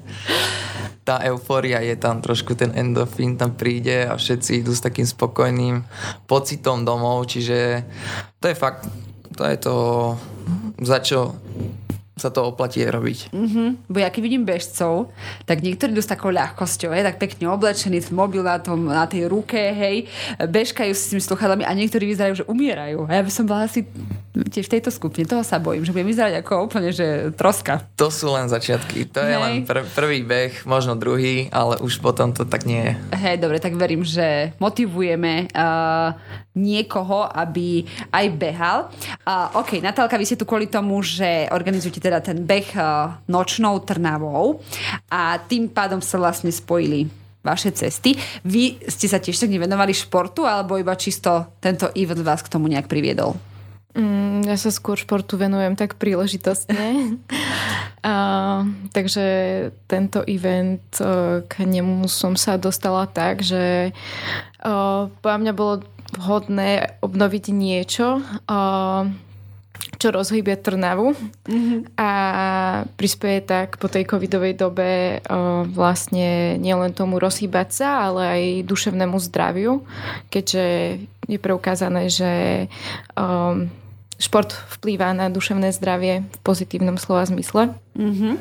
tá 1.03 1.19
eufória 1.27 1.83
je 1.83 1.99
tam, 1.99 2.23
trošku 2.23 2.55
ten 2.55 2.71
endorfín 2.71 3.35
tam 3.35 3.53
príde 3.53 4.07
a 4.07 4.15
všetci 4.15 4.63
idú 4.63 4.71
s 4.71 4.81
takým 4.81 5.05
spokojným 5.05 5.83
pocitom 6.25 6.87
domov, 6.87 7.27
čiže 7.27 7.83
to 8.39 8.49
je 8.49 8.55
fakt 8.55 8.87
to 9.35 9.43
je 9.45 9.57
to, 9.57 9.75
za 10.81 10.99
čo 10.99 11.35
sa 12.15 12.31
to 12.31 12.47
oplatí 12.47 12.79
robiť. 12.87 13.35
Mm-hmm. 13.35 13.91
Bo 13.91 13.97
ja 13.99 14.07
keď 14.07 14.21
vidím 14.23 14.47
bežcov, 14.47 15.11
tak 15.43 15.59
niektorí 15.59 15.91
idú 15.91 15.99
s 15.99 16.07
takou 16.07 16.31
ľahkosťou, 16.31 16.95
hej, 16.95 17.03
tak 17.03 17.19
pekne 17.19 17.51
oblečený, 17.51 18.07
mobil 18.15 18.39
na, 18.39 18.55
tom, 18.63 18.87
na 18.87 19.03
tej 19.03 19.27
ruke, 19.27 19.59
hej, 19.59 20.07
bežkajú 20.39 20.95
s 20.95 21.11
tými 21.11 21.19
sluchadlami 21.19 21.67
a 21.67 21.75
niektorí 21.75 22.07
vyzerajú, 22.07 22.43
že 22.43 22.47
umierajú. 22.47 23.03
A 23.11 23.19
ja 23.19 23.21
by 23.21 23.31
som 23.31 23.43
bola 23.43 23.67
asi 23.67 23.83
tiež 24.31 24.71
v 24.71 24.79
tejto 24.79 24.95
skupine, 24.95 25.27
toho 25.27 25.43
sa 25.43 25.59
bojím, 25.59 25.83
že 25.83 25.91
budem 25.91 26.07
vyzerať 26.07 26.33
ako 26.39 26.71
úplne, 26.71 26.95
že 26.95 27.35
troska. 27.35 27.83
To 27.99 28.07
sú 28.07 28.31
len 28.31 28.47
začiatky, 28.47 29.11
to 29.11 29.19
hej. 29.19 29.35
je 29.35 29.37
len 29.39 29.53
pr- 29.67 29.87
prvý 29.91 30.23
beh, 30.23 30.63
možno 30.63 30.95
druhý, 30.95 31.51
ale 31.51 31.79
už 31.83 31.99
potom 31.99 32.31
to 32.31 32.47
tak 32.47 32.63
nie 32.63 32.79
je. 32.79 32.93
Hej, 33.11 33.43
dobre, 33.43 33.59
tak 33.59 33.75
verím, 33.75 34.07
že 34.07 34.55
motivujeme 34.59 35.51
uh, 35.51 36.15
niekoho, 36.55 37.27
aby 37.27 37.83
aj 38.15 38.25
behal. 38.39 38.79
Uh, 39.27 39.59
OK, 39.59 39.83
Natálka, 39.83 40.15
vy 40.15 40.23
ste 40.23 40.39
tu 40.39 40.47
kvôli 40.47 40.71
tomu, 40.71 41.03
že 41.03 41.51
organizujete 41.51 42.04
teda 42.05 42.21
ten 42.21 42.45
beh 42.45 42.69
uh, 42.77 43.17
nočnou 43.25 43.81
Trnavou 43.81 44.61
a 45.09 45.41
tým 45.41 45.73
pádom 45.73 46.05
sa 46.05 46.21
vlastne 46.21 46.53
spojili 46.53 47.09
vaše 47.41 47.73
cesty. 47.73 48.13
Vy 48.45 48.85
ste 48.85 49.09
sa 49.09 49.17
tiež 49.17 49.37
tak 49.41 49.49
nevenovali 49.49 49.93
športu, 49.93 50.45
alebo 50.45 50.77
iba 50.77 50.93
čisto 50.93 51.57
tento 51.57 51.89
event 51.97 52.21
vás 52.21 52.45
k 52.45 52.49
tomu 52.53 52.69
nejak 52.69 52.89
priviedol? 52.89 53.37
Mm, 53.95 54.43
ja 54.49 54.57
sa 54.59 54.73
skôr 54.73 54.97
športu 54.99 55.37
venujem 55.37 55.77
tak 55.77 55.97
príležitostne. 56.01 56.77
A, 58.05 58.61
takže 58.93 59.25
tento 59.89 60.21
event, 60.29 60.85
k 61.49 61.53
nemu 61.65 62.05
som 62.05 62.37
sa 62.37 62.53
dostala 62.53 63.09
tak, 63.09 63.41
že 63.41 63.97
podľa 65.25 65.39
mňa 65.41 65.53
bolo 65.57 65.81
vhodné 66.13 67.01
obnoviť 67.01 67.45
niečo, 67.49 68.21
čo 69.95 70.11
rozhýbe 70.11 70.59
Trnavu 70.59 71.15
mm-hmm. 71.15 71.97
a 71.97 72.09
prispieje 72.99 73.41
tak 73.47 73.79
po 73.79 73.87
tej 73.87 74.03
covidovej 74.05 74.53
dobe 74.59 75.19
vlastne 75.71 76.59
nielen 76.59 76.91
tomu 76.91 77.17
rozhýbať 77.17 77.69
sa, 77.71 77.87
ale 78.11 78.21
aj 78.23 78.43
duševnému 78.67 79.17
zdraviu, 79.17 79.81
keďže 80.29 80.65
je 81.25 81.37
preukázané, 81.41 82.11
že 82.11 82.31
šport 84.15 84.55
vplýva 84.79 85.11
na 85.11 85.27
duševné 85.27 85.75
zdravie 85.75 86.23
v 86.23 86.37
pozitívnom 86.39 86.95
slova 86.95 87.27
zmysle. 87.27 87.75
Uh-huh. 87.99 88.39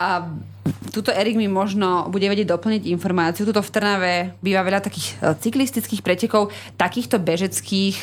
A 0.00 0.32
tuto 0.92 1.12
Erik 1.12 1.36
mi 1.36 1.44
možno 1.44 2.08
bude 2.08 2.24
vedieť 2.24 2.48
doplniť 2.48 2.88
informáciu. 2.88 3.44
Tuto 3.44 3.60
v 3.60 3.72
Trnave 3.72 4.14
býva 4.40 4.64
veľa 4.64 4.80
takých 4.80 5.20
e, 5.20 5.36
cyklistických 5.36 6.00
pretekov, 6.00 6.48
takýchto 6.80 7.20
bežeckých 7.20 8.00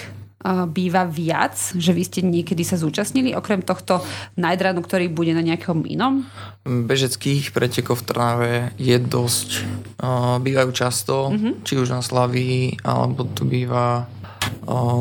býva 0.72 1.04
viac, 1.04 1.60
že 1.76 1.92
vy 1.92 2.04
ste 2.08 2.24
niekedy 2.24 2.64
sa 2.64 2.80
zúčastnili, 2.80 3.36
okrem 3.36 3.60
tohto 3.60 4.00
najdranu, 4.40 4.80
ktorý 4.80 5.12
bude 5.12 5.36
na 5.36 5.44
nejakom 5.44 5.84
inom? 5.84 6.24
Bežeckých 6.64 7.52
pretekov 7.52 8.02
v 8.02 8.06
Trnave 8.08 8.54
je 8.80 8.96
dosť. 9.00 9.68
Bývajú 10.40 10.70
často, 10.72 11.36
uh-huh. 11.36 11.64
či 11.68 11.76
už 11.76 11.92
na 11.92 12.00
Slavii, 12.00 12.80
alebo 12.88 13.28
tu 13.28 13.44
býva 13.44 14.08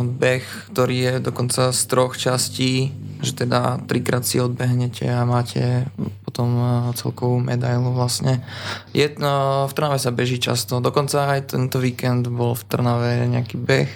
beh, 0.03 0.75
ktorý 0.75 0.97
je 0.97 1.15
dokonca 1.23 1.71
z 1.71 1.81
troch 1.87 2.19
častí, 2.19 2.91
že 3.23 3.33
teda 3.35 3.83
trikrát 3.87 4.27
si 4.27 4.43
odbehnete 4.43 5.07
a 5.07 5.23
máte 5.27 5.87
potom 6.23 6.59
celkovú 6.95 7.39
medailu 7.39 7.95
vlastne. 7.95 8.43
Je, 8.91 9.07
no, 9.19 9.67
v 9.67 9.73
Trnave 9.75 9.99
sa 10.03 10.11
beží 10.11 10.43
často, 10.43 10.83
dokonca 10.83 11.35
aj 11.35 11.55
tento 11.55 11.79
víkend 11.79 12.27
bol 12.31 12.59
v 12.59 12.67
Trnave 12.67 13.27
nejaký 13.31 13.57
beh, 13.59 13.91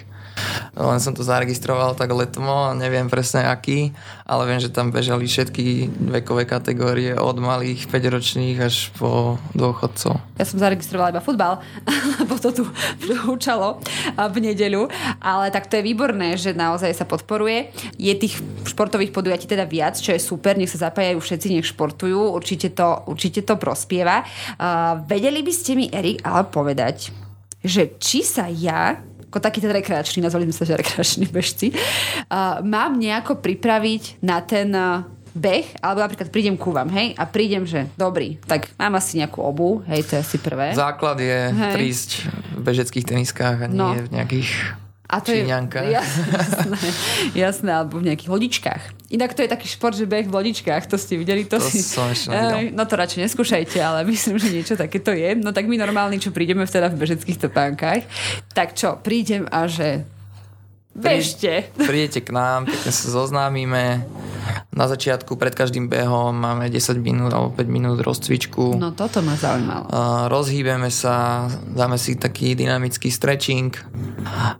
len 0.75 0.99
som 1.03 1.11
to 1.11 1.23
zaregistroval 1.25 1.93
tak 1.93 2.11
letmo, 2.11 2.71
neviem 2.77 3.11
presne 3.11 3.45
aký, 3.47 3.91
ale 4.25 4.47
viem, 4.47 4.59
že 4.63 4.71
tam 4.71 4.89
bežali 4.89 5.27
všetky 5.27 5.91
vekové 6.11 6.47
kategórie 6.47 7.15
od 7.17 7.37
malých 7.37 7.91
5-ročných 7.91 8.57
až 8.63 8.89
po 8.95 9.35
dôchodcov. 9.51 10.17
Ja 10.39 10.45
som 10.47 10.57
zaregistrovala 10.57 11.11
iba 11.11 11.23
futbal, 11.23 11.59
lebo 12.23 12.39
to 12.39 12.55
tu 12.55 12.63
učalo 13.27 13.83
v 14.15 14.37
nedeľu, 14.39 14.87
ale 15.19 15.51
tak 15.51 15.67
to 15.67 15.77
je 15.77 15.87
výborné, 15.87 16.39
že 16.39 16.55
naozaj 16.55 16.95
sa 16.95 17.05
podporuje. 17.05 17.69
Je 17.99 18.13
tých 18.15 18.39
športových 18.65 19.11
podujatí 19.11 19.45
teda 19.45 19.67
viac, 19.67 19.99
čo 19.99 20.15
je 20.15 20.21
super, 20.21 20.55
nech 20.55 20.71
sa 20.71 20.89
zapájajú 20.89 21.19
všetci, 21.19 21.47
nech 21.51 21.67
športujú, 21.67 22.31
určite 22.31 22.71
to, 22.71 23.05
určite 23.11 23.43
to 23.43 23.59
prospieva. 23.59 24.23
Uh, 24.57 25.03
vedeli 25.05 25.43
by 25.43 25.53
ste 25.53 25.75
mi, 25.75 25.91
Erik, 25.91 26.23
ale 26.23 26.47
povedať, 26.47 27.13
že 27.61 27.93
či 28.01 28.25
sa 28.25 28.49
ja 28.49 28.97
ako 29.31 29.39
taký 29.39 29.63
ten 29.63 29.71
rekreačný, 29.71 30.19
nazvali 30.19 30.51
sme 30.51 30.55
sa, 30.59 30.67
že 30.67 30.75
rekreační 30.75 31.31
bežci, 31.31 31.71
uh, 31.71 32.59
mám 32.67 32.99
nejako 32.99 33.39
pripraviť 33.39 34.19
na 34.19 34.43
ten 34.43 34.67
uh, 34.75 35.07
beh, 35.31 35.79
alebo 35.79 36.03
napríklad 36.03 36.27
prídem 36.27 36.59
ku 36.59 36.75
vám, 36.75 36.91
hej, 36.91 37.15
a 37.15 37.23
prídem, 37.23 37.63
že 37.63 37.87
dobrý, 37.95 38.35
tak 38.43 38.67
mám 38.75 38.99
asi 38.99 39.23
nejakú 39.23 39.39
obu, 39.39 39.79
hej, 39.87 40.03
to 40.03 40.19
je 40.19 40.19
asi 40.19 40.37
prvé. 40.43 40.75
Základ 40.75 41.23
je 41.23 41.47
hej. 41.47 41.73
prísť 41.79 42.09
v 42.59 42.61
bežeckých 42.61 43.07
teniskách 43.07 43.57
a 43.63 43.67
nie 43.71 43.79
no. 43.79 43.95
v 43.95 44.11
nejakých 44.11 44.51
a 45.11 45.19
to 45.19 45.35
Číňanka. 45.35 45.83
je 45.83 45.91
jasné, 45.99 46.79
jasné, 47.35 47.69
alebo 47.75 47.99
v 47.99 48.07
nejakých 48.07 48.31
lodičkách. 48.31 48.83
Inak 49.11 49.35
to 49.35 49.43
je 49.43 49.51
taký 49.51 49.67
šport, 49.67 49.91
že 49.91 50.07
beh 50.07 50.23
v 50.23 50.31
lodičkách, 50.31 50.87
to 50.87 50.95
ste 50.95 51.19
videli? 51.19 51.43
To, 51.51 51.59
to 51.59 51.67
si... 51.67 51.83
som 51.83 52.07
ešte 52.07 52.31
No 52.71 52.87
to 52.87 52.95
radšej 52.95 53.27
neskúšajte, 53.27 53.77
ale 53.83 54.07
myslím, 54.11 54.39
že 54.39 54.47
niečo 54.47 54.73
takéto 54.79 55.11
je. 55.11 55.35
No 55.35 55.51
tak 55.51 55.67
my 55.67 55.75
normálni, 55.75 56.15
čo 56.23 56.31
prídeme 56.31 56.63
teda 56.63 56.87
v 56.87 57.03
bežeckých 57.03 57.43
topánkach, 57.43 58.07
tak 58.55 58.71
čo, 58.79 58.95
prídem 59.03 59.43
a 59.51 59.67
že 59.67 60.07
Bežte. 60.91 61.71
Prídete 61.79 62.19
k 62.19 62.35
nám, 62.35 62.67
pekne 62.67 62.91
sa 62.91 63.07
zoznámime. 63.07 64.03
Na 64.71 64.87
začiatku 64.87 65.35
pred 65.35 65.51
každým 65.51 65.87
behom 65.87 66.35
máme 66.35 66.67
10 66.67 66.99
minút 66.99 67.31
alebo 67.31 67.55
5 67.55 67.67
minút 67.67 67.99
rozcvičku. 68.03 68.75
No 68.75 68.91
toto 68.91 69.23
ma 69.23 69.35
zaujímalo. 69.35 69.87
rozhýbeme 70.31 70.87
sa, 70.91 71.47
dáme 71.71 71.95
si 71.95 72.15
taký 72.15 72.55
dynamický 72.55 73.11
stretching 73.11 73.71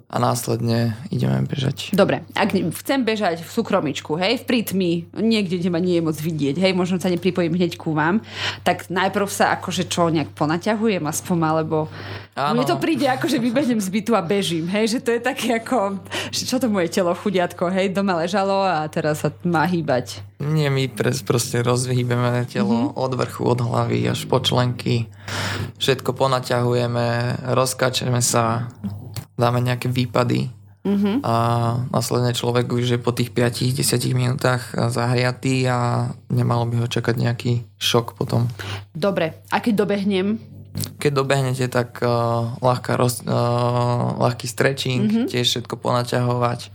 a 0.07 0.15
následne 0.19 0.95
ideme 1.11 1.43
bežať. 1.47 1.95
Dobre, 1.95 2.23
ak 2.35 2.55
chcem 2.83 3.03
bežať 3.03 3.43
v 3.43 3.49
súkromičku, 3.51 4.15
hej, 4.19 4.43
v 4.43 4.47
prítmi, 4.47 4.91
niekde, 5.15 5.59
kde 5.59 5.69
ma 5.71 5.79
nie 5.79 5.99
je 5.99 6.03
moc 6.03 6.17
vidieť, 6.19 6.59
hej, 6.59 6.71
možno 6.75 6.99
sa 6.99 7.11
nepripojím 7.11 7.55
hneď 7.55 7.79
ku 7.79 7.95
vám, 7.95 8.19
tak 8.67 8.87
najprv 8.91 9.27
sa 9.31 9.55
akože 9.59 9.87
čo, 9.87 10.11
nejak 10.11 10.35
ponaťahujem 10.35 11.03
aspoň, 11.07 11.37
alebo 11.43 11.87
Áno. 12.31 12.63
mne 12.63 12.65
to 12.67 12.79
príde 12.79 13.03
ako, 13.11 13.27
že 13.27 13.43
vybehnem 13.43 13.83
z 13.83 13.91
bytu 13.91 14.15
a 14.15 14.23
bežím, 14.23 14.63
hej, 14.71 14.97
že 14.97 14.99
to 15.03 15.11
je 15.11 15.19
také 15.19 15.59
ako 15.59 15.99
čo 16.31 16.57
to 16.57 16.71
moje 16.71 16.87
telo 16.87 17.11
chudiatko, 17.11 17.67
hej, 17.67 17.91
doma 17.91 18.23
ležalo 18.23 18.63
a 18.63 18.87
teraz 18.87 19.23
sa 19.23 19.29
má 19.43 19.67
hýbať. 19.67 20.23
Nie, 20.39 20.71
my 20.71 20.87
pres, 20.87 21.21
proste 21.21 21.59
rozhýbeme 21.59 22.47
telo 22.47 22.91
mm-hmm. 22.91 22.97
od 22.97 23.11
vrchu, 23.19 23.43
od 23.43 23.59
hlavy 23.59 24.07
až 24.07 24.25
po 24.31 24.39
členky. 24.39 25.11
Všetko 25.77 26.15
ponaťahujeme, 26.15 27.07
rozkačeme 27.51 28.23
sa, 28.23 28.71
dáme 29.35 29.59
nejaké 29.59 29.91
výpady. 29.91 30.49
Mm-hmm. 30.81 31.21
A 31.21 31.33
následne 31.93 32.33
človek 32.33 32.73
už 32.73 32.97
je 32.97 32.99
po 32.99 33.13
tých 33.13 33.29
5-10 33.29 34.01
minútach 34.17 34.73
zahriatý 34.73 35.69
a 35.69 36.09
nemalo 36.33 36.65
by 36.65 36.81
ho 36.81 36.87
čakať 36.89 37.15
nejaký 37.21 37.51
šok 37.77 38.17
potom. 38.17 38.49
Dobre, 38.89 39.45
a 39.53 39.61
keď 39.61 39.85
dobehnem, 39.85 40.41
keď 40.99 41.11
dobehnete, 41.11 41.65
tak 41.67 41.99
uh, 41.99 42.55
ľahká 42.63 42.95
roz, 42.95 43.23
uh, 43.27 44.15
ľahký 44.21 44.47
stretching, 44.47 45.03
mm-hmm. 45.07 45.27
tiež 45.27 45.45
všetko 45.47 45.75
ponaťahovať 45.79 46.71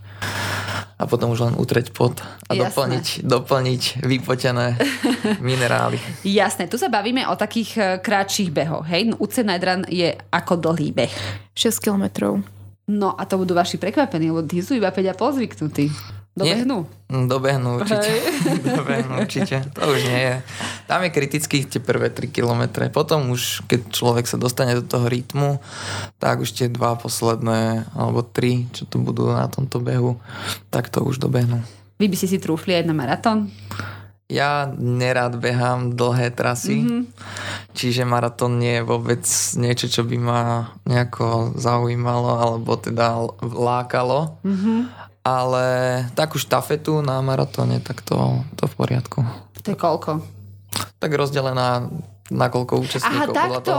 a 0.96 1.04
potom 1.04 1.36
už 1.36 1.44
len 1.44 1.54
utreť 1.60 1.92
pot 1.92 2.16
a 2.48 2.52
doplniť, 2.56 3.28
doplniť 3.28 4.00
vypotené 4.00 4.80
minerály. 5.44 6.00
Jasné, 6.24 6.72
tu 6.72 6.80
sa 6.80 6.88
bavíme 6.88 7.28
o 7.28 7.36
takých 7.36 7.70
uh, 7.76 7.84
krátších 8.00 8.48
behoch, 8.48 8.88
hej? 8.88 9.12
No, 9.12 9.20
UC 9.20 9.44
Night 9.44 9.64
je 9.92 10.16
ako 10.32 10.56
dlhý 10.56 10.96
beh? 10.96 11.12
6 11.52 11.84
kilometrov. 11.84 12.40
No 12.86 13.12
a 13.18 13.26
to 13.26 13.36
budú 13.36 13.52
vaši 13.52 13.82
prekvapení, 13.82 14.30
lebo 14.30 14.46
tí 14.46 14.62
sú 14.62 14.78
iba 14.78 14.94
5,5 14.94 15.36
zvyknutí. 15.42 15.86
Dobehnú? 16.36 16.84
Nie, 16.84 17.16
mm, 17.16 17.26
dobehnú 17.32 17.68
určite. 17.80 18.12
dobehnú 18.76 19.24
určite. 19.24 19.56
To 19.72 19.88
už 19.88 20.04
nie 20.04 20.20
je. 20.20 20.36
Tam 20.84 21.00
je 21.00 21.08
kritických 21.08 21.64
tie 21.64 21.80
prvé 21.80 22.12
3 22.12 22.28
kilometre. 22.28 22.92
Potom 22.92 23.32
už, 23.32 23.64
keď 23.64 23.88
človek 23.88 24.28
sa 24.28 24.36
dostane 24.36 24.76
do 24.76 24.84
toho 24.84 25.08
rytmu, 25.08 25.64
tak 26.20 26.44
už 26.44 26.52
tie 26.52 26.68
dva 26.68 26.92
posledné, 27.00 27.88
alebo 27.96 28.20
tri, 28.20 28.68
čo 28.76 28.84
tu 28.84 29.00
budú 29.00 29.32
na 29.32 29.48
tomto 29.48 29.80
behu, 29.80 30.20
tak 30.68 30.92
to 30.92 31.00
už 31.00 31.16
dobehnú. 31.16 31.64
Vy 31.96 32.12
by 32.12 32.16
ste 32.20 32.28
si 32.28 32.36
trúfli 32.36 32.76
aj 32.76 32.84
na 32.84 32.92
maratón? 32.92 33.48
Ja 34.28 34.68
nerad 34.76 35.40
behám 35.40 35.96
dlhé 35.96 36.34
trasy, 36.34 36.82
mm-hmm. 36.82 37.02
čiže 37.78 38.02
maratón 38.02 38.58
nie 38.58 38.82
je 38.82 38.84
vôbec 38.84 39.22
niečo, 39.56 39.86
čo 39.86 40.02
by 40.02 40.16
ma 40.18 40.40
nejako 40.84 41.54
zaujímalo 41.54 42.34
alebo 42.34 42.74
teda 42.76 43.24
lákalo. 43.40 44.36
Mm-hmm 44.44 45.05
ale 45.26 45.66
takú 46.14 46.38
štafetu 46.38 47.02
na 47.02 47.18
maratóne, 47.18 47.82
tak 47.82 48.06
to, 48.06 48.46
to 48.54 48.70
v 48.70 48.74
poriadku. 48.78 49.26
To 49.58 49.74
je 49.74 49.74
koľko? 49.74 50.22
Tak 51.02 51.10
rozdelená 51.10 51.90
na 52.30 52.46
koľko 52.46 52.86
účastníkov. 52.86 53.34
Aha, 53.34 53.58
takto. 53.58 53.74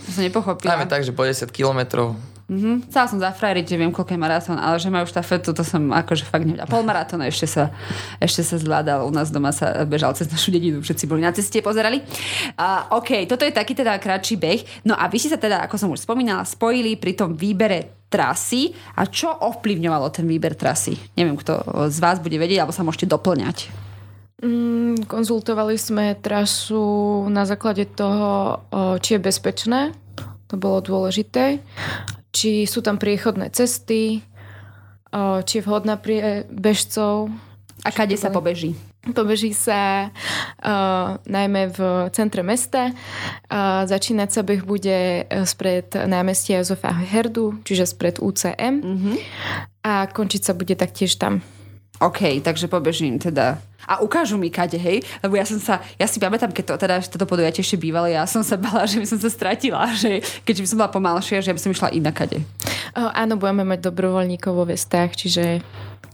To 0.00 0.08
som 0.08 0.24
nepochopila. 0.24 0.72
Dáme 0.72 0.88
tak, 0.88 1.04
že 1.04 1.12
po 1.12 1.28
10 1.28 1.52
kilometrov. 1.52 2.16
Uh-huh. 2.48 2.80
Chcela 2.88 3.06
som 3.12 3.20
zafrajriť, 3.20 3.68
že 3.68 3.76
viem, 3.76 3.92
koľko 3.92 4.16
je 4.16 4.24
maratón, 4.24 4.56
ale 4.56 4.80
že 4.80 4.88
majú 4.88 5.04
štafetu, 5.04 5.52
to 5.52 5.60
som 5.60 5.92
akože 5.92 6.24
fakt 6.24 6.48
nevedela. 6.48 6.64
Pol 6.64 6.80
maratóna 6.80 7.28
ešte 7.28 7.44
sa, 7.44 7.68
ešte 8.16 8.40
sa 8.40 8.56
zvládal. 8.56 9.04
U 9.04 9.12
nás 9.12 9.28
doma 9.28 9.52
sa 9.52 9.84
bežal 9.84 10.16
cez 10.16 10.32
našu 10.32 10.48
dedinu, 10.48 10.80
všetci 10.80 11.04
boli 11.04 11.20
na 11.20 11.28
ceste, 11.28 11.60
pozerali. 11.60 12.00
Uh, 12.56 12.88
OK, 12.96 13.28
toto 13.28 13.44
je 13.44 13.52
taký 13.52 13.76
teda 13.76 14.00
kratší 14.00 14.40
beh. 14.40 14.60
No 14.88 14.96
a 14.96 15.12
vy 15.12 15.20
ste 15.20 15.28
sa 15.28 15.36
teda, 15.36 15.60
ako 15.68 15.76
som 15.76 15.92
už 15.92 16.08
spomínala, 16.08 16.48
spojili 16.48 16.96
pri 16.96 17.20
tom 17.20 17.36
výbere 17.36 18.08
trasy 18.08 18.72
a 18.96 19.04
čo 19.04 19.28
ovplyvňovalo 19.28 20.08
ten 20.08 20.24
výber 20.24 20.56
trasy? 20.56 20.96
Neviem, 21.20 21.36
kto 21.36 21.84
z 21.92 22.00
vás 22.00 22.16
bude 22.16 22.40
vedieť, 22.40 22.64
alebo 22.64 22.72
sa 22.72 22.80
môžete 22.80 23.12
doplňať. 23.12 23.68
Mm, 24.40 25.04
konzultovali 25.04 25.76
sme 25.76 26.16
trasu 26.16 26.80
na 27.28 27.44
základe 27.44 27.84
toho, 27.92 28.62
či 29.04 29.18
je 29.18 29.20
bezpečné, 29.20 29.92
to 30.48 30.56
bolo 30.56 30.80
dôležité, 30.80 31.60
či 32.32 32.68
sú 32.68 32.84
tam 32.84 33.00
priechodné 33.00 33.50
cesty, 33.50 34.22
či 35.44 35.52
je 35.58 35.64
vhodná 35.64 35.96
pre 35.96 36.44
bežcov. 36.52 37.32
A 37.86 37.90
kade 37.94 38.18
sa 38.18 38.28
pobeží? 38.28 38.74
Pobeží 39.08 39.56
sa 39.56 40.10
uh, 40.10 41.16
najmä 41.24 41.72
v 41.72 42.10
centre 42.12 42.44
mesta. 42.44 42.92
Uh, 43.48 43.86
začínať 43.88 44.28
sa 44.28 44.42
beh 44.44 44.66
bude 44.66 45.24
spred 45.48 45.94
námestia 45.94 46.60
Jozefa 46.60 46.92
Herdu, 46.92 47.56
čiže 47.64 47.88
spred 47.88 48.20
UCM. 48.20 48.84
Mm-hmm. 48.84 49.16
A 49.86 50.10
končiť 50.12 50.42
sa 50.44 50.52
bude 50.52 50.76
taktiež 50.76 51.16
tam. 51.16 51.40
OK, 51.98 52.38
takže 52.42 52.70
pobežím 52.70 53.18
teda. 53.18 53.58
A 53.88 53.98
ukážu 54.04 54.38
mi 54.38 54.52
kade, 54.52 54.78
hej? 54.78 55.02
Lebo 55.24 55.34
ja 55.34 55.48
som 55.48 55.58
sa, 55.58 55.80
ja 55.98 56.06
si 56.06 56.20
pamätám, 56.20 56.52
keď 56.52 56.64
to, 56.64 56.74
teda 56.86 56.94
toto 57.02 57.26
podujatie 57.26 57.64
ešte 57.64 57.80
bývalo, 57.80 58.06
ja 58.06 58.22
som 58.28 58.44
sa 58.46 58.54
bala, 58.54 58.86
že 58.90 59.02
by 59.02 59.06
som 59.06 59.18
sa 59.18 59.30
stratila, 59.32 59.90
že 59.96 60.22
keďže 60.46 60.62
by 60.62 60.68
som 60.68 60.78
bola 60.78 60.92
pomalšia, 60.94 61.42
že 61.42 61.50
by 61.50 61.60
som 61.60 61.72
išla 61.74 61.94
inakade. 61.94 62.44
Uh, 62.94 63.10
áno, 63.14 63.34
budeme 63.34 63.66
mať 63.66 63.90
dobrovoľníkov 63.90 64.52
vo 64.54 64.64
vestách, 64.68 65.18
čiže 65.18 65.64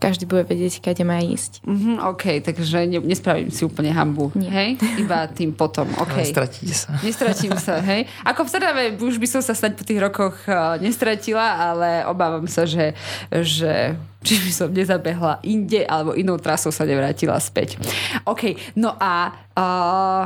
každý 0.04 0.28
bude 0.28 0.44
vedieť, 0.44 0.84
kade 0.84 1.00
má 1.00 1.16
ísť. 1.24 1.64
Mm-hmm, 1.64 1.96
OK, 2.12 2.24
takže 2.44 2.84
ne, 2.84 3.00
nespravím 3.00 3.48
si 3.48 3.64
úplne 3.64 3.88
hambu, 3.88 4.28
Nie. 4.36 4.50
hej? 4.52 4.68
Iba 5.00 5.24
tým 5.32 5.56
potom, 5.56 5.88
OK. 5.96 6.20
Nestratíte 6.20 6.76
sa. 6.76 7.00
Nestratím 7.00 7.56
sa, 7.56 7.80
hej? 7.80 8.04
Ako 8.20 8.44
v 8.44 8.52
Trnave 8.52 8.82
už 9.00 9.16
by 9.16 9.28
som 9.30 9.40
sa 9.40 9.56
snáď 9.56 9.80
po 9.80 9.84
tých 9.88 10.00
rokoch 10.04 10.36
uh, 10.44 10.76
nestratila, 10.76 11.72
ale 11.72 12.04
obávam 12.04 12.44
sa, 12.44 12.68
že, 12.68 12.92
že 13.32 13.96
či 14.24 14.40
by 14.40 14.50
som 14.50 14.68
nezabehla 14.72 15.44
inde 15.44 15.84
alebo 15.84 16.16
inou 16.16 16.40
trasou 16.40 16.72
sa 16.72 16.88
nevrátila 16.88 17.36
späť. 17.36 17.76
OK, 18.24 18.56
no 18.74 18.96
a 18.96 19.36
uh, 19.52 20.24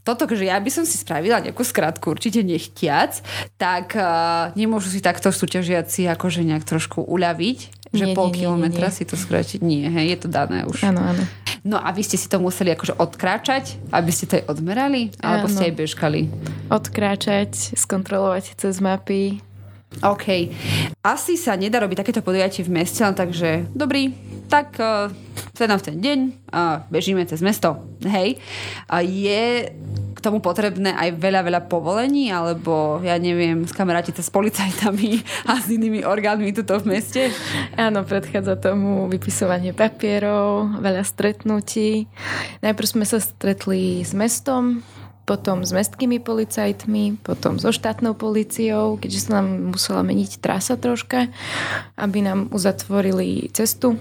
toto, 0.00 0.24
že 0.32 0.48
ja 0.48 0.56
by 0.56 0.70
som 0.72 0.88
si 0.88 0.96
spravila 0.96 1.44
nejakú 1.44 1.60
skratku, 1.60 2.16
určite 2.16 2.40
nechtiac, 2.40 3.20
tak 3.60 3.92
uh, 3.94 4.50
nemôžu 4.56 4.88
si 4.88 5.04
takto 5.04 5.28
súťažiaci 5.28 6.08
akože 6.08 6.40
nejak 6.42 6.64
trošku 6.64 7.04
uľaviť 7.04 7.80
že 7.90 8.06
nie, 8.06 8.14
pol 8.14 8.30
nie, 8.30 8.46
kilometra 8.46 8.86
nie, 8.86 8.94
nie. 8.94 8.98
si 9.02 9.04
to 9.04 9.18
skrátiť? 9.18 9.58
Nie, 9.66 9.90
hej, 9.90 10.14
je 10.14 10.18
to 10.22 10.28
dané 10.30 10.62
už. 10.62 10.86
Áno, 10.86 11.02
áno. 11.02 11.26
No 11.66 11.76
a 11.76 11.90
vy 11.90 12.06
ste 12.06 12.14
si 12.14 12.30
to 12.30 12.38
museli 12.38 12.70
akože 12.72 12.96
odkráčať, 12.96 13.82
aby 13.90 14.10
ste 14.14 14.30
to 14.30 14.34
aj 14.38 14.44
odmerali? 14.46 15.10
Alebo 15.18 15.50
áno. 15.50 15.54
ste 15.58 15.68
aj 15.68 15.74
bežkali? 15.74 16.20
Odkráčať, 16.70 17.74
skontrolovať 17.74 18.54
cez 18.56 18.78
mapy. 18.78 19.42
OK. 19.98 20.26
Asi 21.02 21.34
sa 21.34 21.58
nedá 21.58 21.82
robiť 21.82 22.06
takéto 22.06 22.22
podujatie 22.22 22.62
v 22.62 22.70
meste, 22.78 23.02
len 23.02 23.12
takže 23.12 23.66
dobrý, 23.74 24.14
tak 24.46 24.78
uh, 24.78 25.10
ten 25.58 25.70
v 25.70 25.82
ten 25.82 25.96
deň 25.98 26.18
uh, 26.54 26.86
bežíme 26.88 27.26
cez 27.26 27.42
mesto. 27.42 27.82
Hej. 28.06 28.38
A 28.86 29.02
je 29.02 29.74
k 30.16 30.18
tomu 30.28 30.44
potrebné 30.44 30.92
aj 30.92 31.16
veľa, 31.16 31.40
veľa 31.48 31.60
povolení, 31.64 32.28
alebo 32.28 33.00
ja 33.00 33.16
neviem, 33.16 33.64
skamarátiť 33.64 34.20
sa 34.20 34.24
s 34.24 34.30
policajtami 34.30 35.24
a 35.48 35.56
s 35.56 35.72
inými 35.72 36.04
orgánmi 36.04 36.52
tuto 36.52 36.76
v 36.76 36.96
meste? 36.96 37.32
Áno, 37.80 38.04
predchádza 38.04 38.60
tomu 38.60 39.08
vypisovanie 39.08 39.72
papierov, 39.72 40.76
veľa 40.84 41.08
stretnutí. 41.08 42.04
Najprv 42.60 42.86
sme 42.88 43.04
sa 43.08 43.16
stretli 43.16 44.04
s 44.04 44.12
mestom, 44.12 44.84
potom 45.24 45.62
s 45.62 45.70
mestskými 45.70 46.18
policajtmi, 46.18 47.22
potom 47.22 47.60
so 47.62 47.70
štátnou 47.70 48.18
policiou, 48.18 48.98
keďže 48.98 49.30
sa 49.30 49.40
nám 49.40 49.72
musela 49.74 50.02
meniť 50.02 50.42
trasa 50.42 50.74
troška, 50.74 51.30
aby 51.94 52.18
nám 52.24 52.50
uzatvorili 52.50 53.48
cestu 53.54 54.00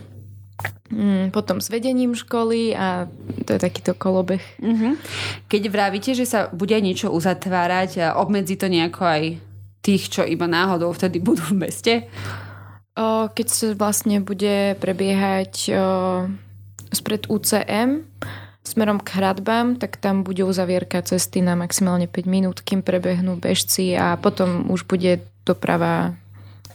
Mm, 0.90 1.30
potom 1.30 1.62
s 1.62 1.70
vedením 1.70 2.18
školy 2.18 2.74
a 2.74 3.06
to 3.46 3.56
je 3.56 3.62
takýto 3.62 3.94
kolobeh. 3.94 4.42
Mm-hmm. 4.58 4.94
Keď 5.46 5.62
vravíte, 5.70 6.12
že 6.18 6.26
sa 6.26 6.50
bude 6.50 6.74
niečo 6.82 7.14
uzatvárať, 7.14 7.90
a 8.02 8.08
obmedzi 8.18 8.58
to 8.58 8.66
nejako 8.68 9.06
aj 9.06 9.24
tých, 9.86 10.10
čo 10.10 10.26
iba 10.26 10.50
náhodou 10.50 10.90
vtedy 10.92 11.22
budú 11.22 11.46
v 11.54 11.70
meste? 11.70 11.94
Keď 13.08 13.48
sa 13.48 13.68
vlastne 13.78 14.20
bude 14.20 14.76
prebiehať 14.82 15.72
spred 16.92 17.24
UCM 17.32 18.04
smerom 18.64 19.00
k 19.00 19.18
hradbám, 19.18 19.76
tak 19.76 19.98
tam 19.98 20.24
bude 20.24 20.44
uzavierka 20.44 21.02
cesty 21.02 21.42
na 21.42 21.56
maximálne 21.56 22.06
5 22.06 22.26
minút, 22.30 22.58
kým 22.62 22.86
prebehnú 22.86 23.40
bežci 23.40 23.96
a 23.98 24.16
potom 24.20 24.70
už 24.70 24.86
bude 24.86 25.24
doprava 25.48 26.14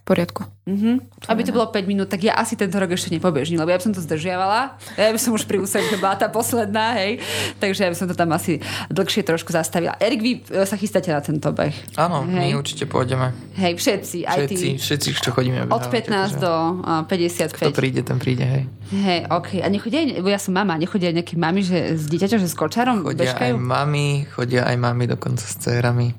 poriadku. 0.04 0.44
Mm-hmm. 0.64 1.28
Aby 1.32 1.40
to 1.44 1.52
bolo 1.52 1.68
5 1.72 1.84
minút, 1.88 2.08
tak 2.12 2.24
ja 2.24 2.36
asi 2.36 2.56
tento 2.56 2.76
rok 2.76 2.92
ešte 2.92 3.12
nepobežím, 3.12 3.56
lebo 3.60 3.72
ja 3.72 3.80
by 3.80 3.84
som 3.84 3.92
to 3.96 4.04
zdržiavala. 4.04 4.76
Ja 5.00 5.12
by 5.12 5.20
som 5.20 5.32
už 5.32 5.48
pri 5.48 5.60
úsek 5.60 5.80
bola 5.96 6.16
tá 6.16 6.28
posledná, 6.28 6.96
hej. 7.00 7.24
Takže 7.56 7.84
ja 7.84 7.90
by 7.92 7.96
som 7.96 8.08
to 8.08 8.16
tam 8.16 8.32
asi 8.36 8.60
dlhšie 8.92 9.24
trošku 9.24 9.52
zastavila. 9.52 9.96
Erik, 9.96 10.20
vy 10.20 10.32
e, 10.44 10.64
sa 10.68 10.76
chystáte 10.76 11.08
na 11.08 11.24
tento 11.24 11.48
beh? 11.52 11.96
Áno, 11.96 12.24
hej. 12.28 12.36
my 12.36 12.48
určite 12.56 12.84
pôjdeme. 12.84 13.32
Hej, 13.56 13.80
všetci. 13.80 14.18
Aj 14.28 14.44
všetci, 14.44 14.56
ty. 14.56 14.68
všetci, 14.76 15.08
čo 15.24 15.30
chodíme. 15.32 15.68
Od 15.68 15.84
15 15.88 16.36
do 16.36 16.52
uh, 16.84 17.08
55. 17.08 17.56
Kto 17.56 17.72
príde, 17.72 18.00
ten 18.04 18.20
príde, 18.20 18.44
hej. 18.44 18.64
Hej, 18.92 19.20
OK. 19.32 19.64
A 19.64 19.68
nechodia, 19.72 20.04
bo 20.20 20.28
ja 20.28 20.40
som 20.40 20.52
mama, 20.52 20.76
nechodia 20.76 21.12
nejaké 21.16 21.40
mami, 21.40 21.64
že 21.64 21.96
s 21.96 22.04
dieťaťom, 22.12 22.40
že 22.44 22.48
s 22.48 22.56
kočarom 22.56 23.00
chodia 23.00 23.32
bežkajú? 23.32 23.56
aj 23.56 23.60
mami, 23.60 24.28
chodia 24.28 24.68
aj 24.68 24.76
mami 24.76 25.08
dokonca 25.08 25.44
s 25.44 25.56
cérami. 25.56 26.12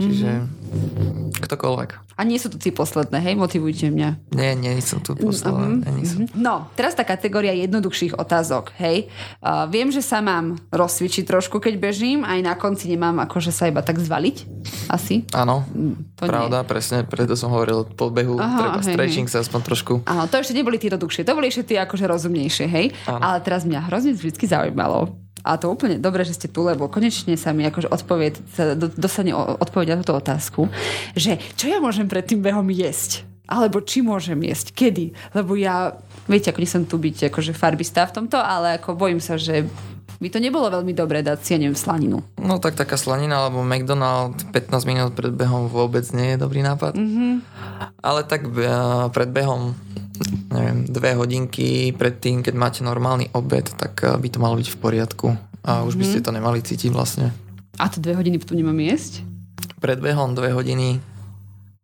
Čiže 0.00 0.30
mm-hmm. 0.42 1.38
ktokoľvek. 1.38 2.11
A 2.22 2.24
nie 2.24 2.38
sú 2.38 2.54
to 2.54 2.54
tie 2.54 2.70
posledné, 2.70 3.18
hej? 3.18 3.34
Motivujte 3.34 3.90
mňa. 3.90 4.30
Nie, 4.30 4.54
nie 4.54 4.78
sú 4.78 5.02
tu 5.02 5.18
posledné. 5.18 5.82
Mm-hmm. 5.82 6.06
som. 6.06 6.22
No, 6.38 6.70
teraz 6.78 6.94
tá 6.94 7.02
kategória 7.02 7.50
jednoduchších 7.50 8.14
otázok, 8.14 8.70
hej? 8.78 9.10
Uh, 9.42 9.66
viem, 9.66 9.90
že 9.90 10.06
sa 10.06 10.22
mám 10.22 10.62
rozcvičiť 10.70 11.26
trošku, 11.26 11.58
keď 11.58 11.82
bežím, 11.82 12.22
aj 12.22 12.38
na 12.46 12.54
konci 12.54 12.86
nemám 12.86 13.26
akože 13.26 13.50
sa 13.50 13.66
iba 13.66 13.82
tak 13.82 13.98
zvaliť. 13.98 14.46
Asi? 14.86 15.26
Áno, 15.34 15.66
mm, 15.66 16.14
to 16.14 16.30
pravda, 16.30 16.62
nie. 16.62 16.68
presne, 16.70 17.02
preto 17.02 17.34
som 17.34 17.50
hovoril 17.50 17.90
po 17.90 18.14
behu, 18.14 18.38
Aha, 18.38 18.70
treba 18.70 18.78
hej, 18.78 18.94
stretching 18.94 19.26
hej. 19.26 19.34
sa 19.34 19.42
aspoň 19.42 19.60
trošku. 19.66 19.92
Áno, 20.06 20.30
to 20.30 20.38
ešte 20.38 20.54
neboli 20.54 20.78
tie 20.78 20.94
jednoduchšie, 20.94 21.26
to 21.26 21.34
boli 21.34 21.50
ešte 21.50 21.74
tie 21.74 21.82
akože 21.82 22.06
rozumnejšie, 22.06 22.66
hej? 22.70 22.94
Áno. 23.10 23.18
Ale 23.18 23.42
teraz 23.42 23.66
mňa 23.66 23.90
hrozne 23.90 24.14
vždy 24.14 24.46
zaujímalo, 24.46 25.10
a 25.42 25.58
to 25.58 25.70
úplne 25.70 25.98
dobre, 25.98 26.22
že 26.22 26.38
ste 26.38 26.46
tu, 26.46 26.62
lebo 26.62 26.86
konečne 26.86 27.34
sa 27.34 27.50
mi 27.50 27.66
akože 27.66 27.90
odpoveď, 27.90 28.32
sa 28.54 28.78
dostane 28.78 29.34
odpoveď 29.34 29.94
na 29.94 29.98
túto 30.00 30.14
otázku, 30.14 30.70
že 31.18 31.42
čo 31.58 31.66
ja 31.66 31.82
môžem 31.82 32.06
pred 32.06 32.22
tým 32.22 32.38
behom 32.40 32.66
jesť? 32.70 33.26
Alebo 33.50 33.82
či 33.82 34.00
môžem 34.00 34.38
jesť? 34.46 34.72
Kedy? 34.72 35.34
Lebo 35.34 35.58
ja, 35.58 35.98
viete, 36.30 36.48
ako 36.48 36.62
som 36.64 36.86
tu 36.86 36.96
byť 36.96 37.28
akože 37.28 37.52
farbista 37.52 38.06
v 38.06 38.22
tomto, 38.22 38.38
ale 38.38 38.78
ako 38.78 38.94
bojím 38.94 39.18
sa, 39.18 39.34
že 39.34 39.66
by 40.22 40.30
to 40.30 40.38
nebolo 40.38 40.70
veľmi 40.70 40.94
dobré 40.94 41.26
dať 41.26 41.38
si, 41.42 41.50
ja 41.50 41.58
neviem, 41.58 41.74
slaninu. 41.74 42.22
No 42.38 42.62
tak 42.62 42.78
taká 42.78 42.94
slanina 42.94 43.42
alebo 43.42 43.66
McDonald 43.66 44.38
15 44.54 44.86
minút 44.86 45.12
pred 45.18 45.34
behom 45.34 45.66
vôbec 45.66 46.06
nie 46.14 46.32
je 46.32 46.38
dobrý 46.38 46.62
nápad. 46.62 46.94
Mm-hmm. 46.94 47.32
Ale 47.98 48.22
tak 48.22 48.46
pred 49.10 49.30
behom 49.34 49.74
neviem, 50.52 50.84
dve 50.84 51.16
hodinky 51.16 51.90
pred 51.96 52.20
tým, 52.20 52.44
keď 52.44 52.54
máte 52.54 52.80
normálny 52.84 53.32
obed, 53.32 53.72
tak 53.74 54.04
eh, 54.04 54.14
by 54.14 54.28
to 54.28 54.38
malo 54.38 54.54
byť 54.60 54.68
v 54.68 54.78
poriadku. 54.78 55.28
A 55.62 55.86
už 55.86 55.94
by 55.94 56.04
ste 56.04 56.18
mhm. 56.20 56.26
to 56.26 56.30
nemali 56.34 56.58
cítiť 56.60 56.90
vlastne. 56.90 57.30
A 57.80 57.88
to 57.88 58.02
dve 58.02 58.18
hodiny 58.18 58.36
potom 58.36 58.58
nemám 58.58 58.76
jesť? 58.82 59.24
Pred 59.80 60.02
behom 60.02 60.36
dve 60.36 60.52
hodiny. 60.52 61.00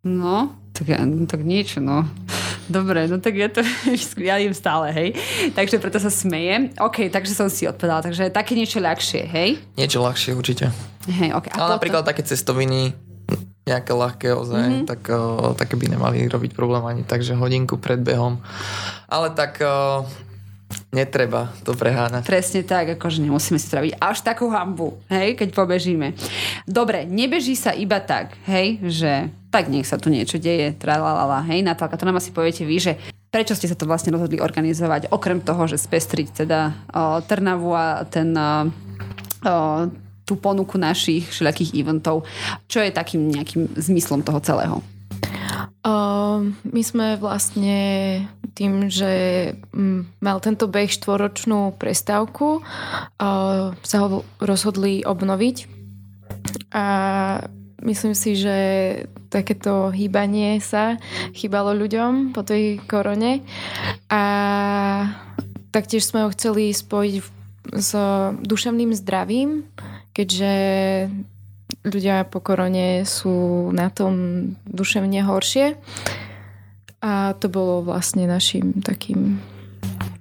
No, 0.05 0.53
tak, 0.77 0.95
tak 1.27 1.41
niečo, 1.43 1.81
no. 1.81 2.07
Dobre, 2.69 3.09
no 3.09 3.17
tak 3.17 3.35
ja 3.35 3.49
to 3.49 3.65
ja 4.29 4.37
jem 4.37 4.53
stále, 4.53 4.93
hej. 4.93 5.17
Takže 5.57 5.81
preto 5.81 5.97
sa 5.97 6.13
smejem. 6.13 6.77
OK, 6.77 7.09
takže 7.09 7.33
som 7.33 7.49
si 7.49 7.65
odpovedala. 7.65 8.05
Takže 8.05 8.29
také 8.29 8.53
niečo 8.53 8.79
ľahšie, 8.79 9.25
hej? 9.25 9.57
Niečo 9.75 10.05
ľahšie 10.05 10.37
určite. 10.37 10.69
Hej, 11.09 11.33
okay. 11.33 11.51
Ale 11.57 11.73
potom... 11.73 11.77
napríklad 11.81 12.05
také 12.05 12.23
cestoviny, 12.23 12.93
nejaké 13.69 13.93
ľahké 13.93 14.29
ozaj, 14.33 14.65
mm-hmm. 14.65 14.89
tak 14.89 15.01
o, 15.13 15.53
také 15.53 15.77
by 15.77 15.93
nemali 15.93 16.25
robiť 16.25 16.57
problém 16.57 16.81
ani 16.89 17.05
takže 17.05 17.37
hodinku 17.37 17.77
pred 17.77 18.01
behom. 18.01 18.41
Ale 19.07 19.29
tak 19.37 19.61
o, 19.61 20.09
netreba 20.93 21.53
to 21.65 21.77
preháňať. 21.77 22.25
Presne 22.25 22.65
tak, 22.65 22.97
akože 22.97 23.21
nemusíme 23.21 23.61
si 23.61 23.69
spraviť 23.69 24.01
až 24.01 24.25
takú 24.25 24.49
hambu, 24.49 24.97
hej, 25.13 25.37
keď 25.37 25.53
pobežíme. 25.53 26.17
Dobre, 26.65 27.05
nebeží 27.05 27.57
sa 27.57 27.73
iba 27.73 28.01
tak, 28.01 28.37
hej, 28.49 28.81
že 28.85 29.13
tak 29.49 29.73
nech 29.73 29.89
sa 29.89 29.97
tu 29.97 30.13
niečo 30.13 30.37
deje, 30.37 30.77
tralalala, 30.77 31.45
hej, 31.49 31.65
Natálka, 31.65 31.97
to 31.97 32.09
nám 32.09 32.21
asi 32.21 32.33
poviete 32.33 32.69
vy, 32.69 32.77
že 32.81 32.93
prečo 33.29 33.57
ste 33.57 33.69
sa 33.69 33.77
to 33.77 33.89
vlastne 33.89 34.13
rozhodli 34.13 34.41
organizovať, 34.41 35.13
okrem 35.13 35.41
toho, 35.41 35.69
že 35.69 35.81
spestriť 35.81 36.45
teda 36.45 36.61
o, 36.93 37.21
Trnavu 37.25 37.73
a 37.73 38.05
ten 38.09 38.33
o, 38.33 38.69
o, 39.45 39.53
tú 40.29 40.37
ponuku 40.37 40.77
našich 40.77 41.33
všelijakých 41.33 41.73
eventov. 41.81 42.29
Čo 42.69 42.85
je 42.85 42.93
takým 42.93 43.33
nejakým 43.33 43.73
zmyslom 43.81 44.21
toho 44.21 44.45
celého? 44.45 44.77
Uh, 45.81 46.53
my 46.69 46.83
sme 46.85 47.17
vlastne 47.17 47.81
tým, 48.53 48.93
že 48.93 49.11
um, 49.73 50.05
mal 50.21 50.37
tento 50.45 50.69
beh 50.69 50.93
štvoročnú 50.93 51.81
prestávku, 51.81 52.61
uh, 52.61 53.73
sa 53.73 53.97
ho 54.05 54.27
rozhodli 54.37 55.01
obnoviť. 55.09 55.57
A 56.77 56.85
myslím 57.83 58.13
si, 58.13 58.37
že 58.37 58.57
takéto 59.33 59.89
hýbanie 59.89 60.61
sa 60.61 61.01
chýbalo 61.33 61.73
ľuďom 61.73 62.37
po 62.37 62.45
tej 62.45 62.83
korone. 62.85 63.41
A 64.13 64.23
taktiež 65.73 66.05
sme 66.05 66.27
ho 66.27 66.35
chceli 66.35 66.75
spojiť 66.75 67.15
s 67.77 67.91
duševným 68.45 68.97
zdravím, 68.97 69.69
keďže 70.19 70.55
ľudia 71.87 72.27
po 72.27 72.43
korone 72.43 73.07
sú 73.07 73.71
na 73.71 73.87
tom 73.87 74.15
duševne 74.67 75.23
horšie. 75.23 75.79
A 76.99 77.39
to 77.39 77.47
bolo 77.47 77.87
vlastne 77.87 78.27
našim 78.27 78.83
takým 78.83 79.39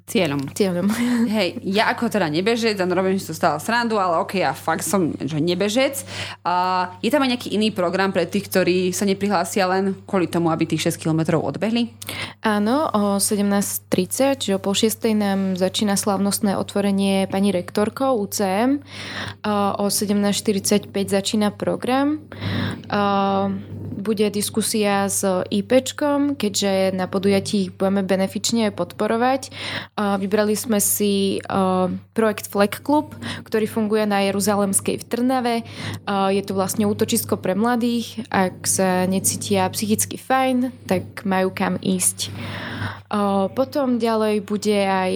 Cieľom. 0.07 0.39
Cieľom. 0.55 0.87
Hej, 1.35 1.59
ja 1.67 1.91
ako 1.91 2.07
teda 2.07 2.31
nebežec, 2.31 2.79
a 2.79 2.87
robím 2.87 3.19
si 3.19 3.27
to 3.27 3.35
stále 3.35 3.59
srandu, 3.59 3.99
ale 3.99 4.23
ok, 4.23 4.39
ja 4.39 4.55
fakt 4.55 4.87
som 4.87 5.11
že 5.19 5.35
nebežec. 5.43 6.07
A 6.47 6.87
je 7.03 7.11
tam 7.11 7.27
aj 7.27 7.35
nejaký 7.35 7.51
iný 7.51 7.75
program 7.75 8.15
pre 8.15 8.23
tých, 8.23 8.47
ktorí 8.47 8.95
sa 8.95 9.03
neprihlásia 9.03 9.67
len 9.67 9.99
kvôli 10.07 10.31
tomu, 10.31 10.47
aby 10.47 10.63
tých 10.63 10.95
6 10.95 11.03
km 11.03 11.43
odbehli? 11.43 11.91
Áno, 12.39 12.87
o 12.87 13.03
17.30, 13.19 14.47
čiže 14.47 14.55
o 14.55 14.63
pol 14.63 14.79
šiestej 14.79 15.11
nám 15.11 15.59
začína 15.59 15.99
slavnostné 15.99 16.55
otvorenie 16.55 17.27
pani 17.27 17.51
rektorkou 17.51 18.15
UCM. 18.23 18.79
O 19.75 19.91
17.45 19.91 20.87
začína 20.87 21.51
program. 21.51 22.23
Bude 24.07 24.31
diskusia 24.31 25.11
s 25.11 25.27
IPčkom, 25.51 26.39
keďže 26.39 26.95
na 26.95 27.11
podujatí 27.11 27.67
ich 27.67 27.75
budeme 27.75 28.07
benefične 28.07 28.71
podporovať. 28.71 29.51
Vybrali 29.99 30.55
sme 30.55 30.79
si 30.79 31.43
projekt 32.15 32.47
Flag 32.47 32.79
Club, 32.79 33.11
ktorý 33.43 33.67
funguje 33.67 34.07
na 34.07 34.23
Jeruzalemskej 34.31 35.03
v 35.03 35.07
Trnave. 35.11 35.55
Je 36.07 36.39
to 36.39 36.55
vlastne 36.55 36.87
útočisko 36.87 37.35
pre 37.35 37.51
mladých. 37.51 38.23
Ak 38.31 38.63
sa 38.63 39.03
necítia 39.11 39.67
psychicky 39.75 40.15
fajn, 40.15 40.71
tak 40.87 41.27
majú 41.27 41.51
kam 41.51 41.75
ísť. 41.75 42.31
Potom 43.51 43.99
ďalej 43.99 44.39
bude 44.47 44.79
aj 44.87 45.11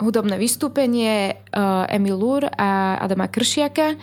hudobné 0.00 0.40
vystúpenie 0.40 1.44
Emil 1.92 2.16
Lur 2.16 2.48
a 2.48 2.96
Adama 2.98 3.28
Kršiaka 3.28 3.94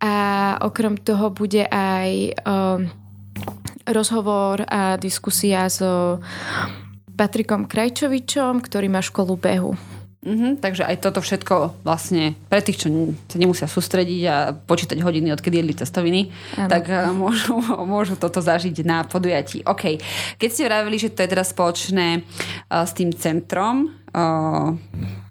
a 0.00 0.16
okrem 0.62 0.96
toho 0.96 1.34
bude 1.34 1.66
aj 1.66 2.38
rozhovor 3.90 4.62
a 4.64 4.96
diskusia 4.96 5.66
so 5.66 6.22
Patrikom 7.10 7.68
Krajčovičom, 7.68 8.64
ktorý 8.64 8.88
má 8.88 9.04
školu 9.04 9.36
behu. 9.36 9.74
Mm-hmm, 10.20 10.60
takže 10.60 10.84
aj 10.84 11.00
toto 11.00 11.24
všetko 11.24 11.80
vlastne 11.80 12.36
pre 12.52 12.60
tých, 12.60 12.84
čo 12.84 12.92
sa 13.24 13.36
nemusia 13.40 13.64
sústrediť 13.64 14.22
a 14.28 14.52
počítať 14.52 15.00
hodiny, 15.00 15.32
odkedy 15.32 15.64
jedli 15.64 15.72
cestoviny, 15.72 16.28
ano. 16.60 16.68
tak 16.68 16.92
uh, 16.92 17.08
môžu, 17.16 17.56
môžu 17.96 18.20
toto 18.20 18.44
zažiť 18.44 18.84
na 18.84 19.08
podujatí. 19.08 19.64
OK. 19.64 19.96
Keď 20.36 20.48
ste 20.52 20.68
vravili, 20.68 21.00
že 21.00 21.08
to 21.08 21.24
je 21.24 21.32
teraz 21.32 21.56
spoločné 21.56 22.20
uh, 22.20 22.84
s 22.84 22.92
tým 22.92 23.16
centrom 23.16 23.96
uh, 24.12 24.76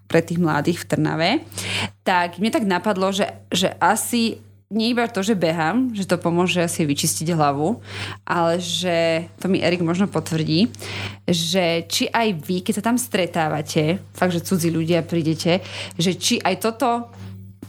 pre 0.10 0.26
tých 0.26 0.42
mladých 0.42 0.82
v 0.82 0.88
Trnave, 0.90 1.32
tak 2.02 2.42
mne 2.42 2.50
tak 2.50 2.66
napadlo, 2.66 3.14
že, 3.14 3.30
že 3.54 3.70
asi 3.78 4.42
nie 4.70 4.94
iba 4.94 5.10
to, 5.10 5.26
že 5.26 5.34
behám, 5.34 5.98
že 5.98 6.06
to 6.06 6.22
pomôže 6.22 6.62
asi 6.62 6.86
vyčistiť 6.86 7.34
hlavu, 7.34 7.82
ale 8.22 8.62
že, 8.62 9.26
to 9.42 9.50
mi 9.50 9.66
Erik 9.66 9.82
možno 9.82 10.06
potvrdí, 10.06 10.70
že 11.26 11.90
či 11.90 12.06
aj 12.06 12.38
vy, 12.38 12.62
keď 12.62 12.74
sa 12.78 12.88
tam 12.94 13.02
stretávate, 13.02 13.98
fakt, 14.14 14.38
že 14.38 14.46
cudzí 14.46 14.70
ľudia 14.70 15.02
prídete, 15.02 15.66
že 15.98 16.14
či 16.14 16.38
aj 16.38 16.62
toto 16.62 17.10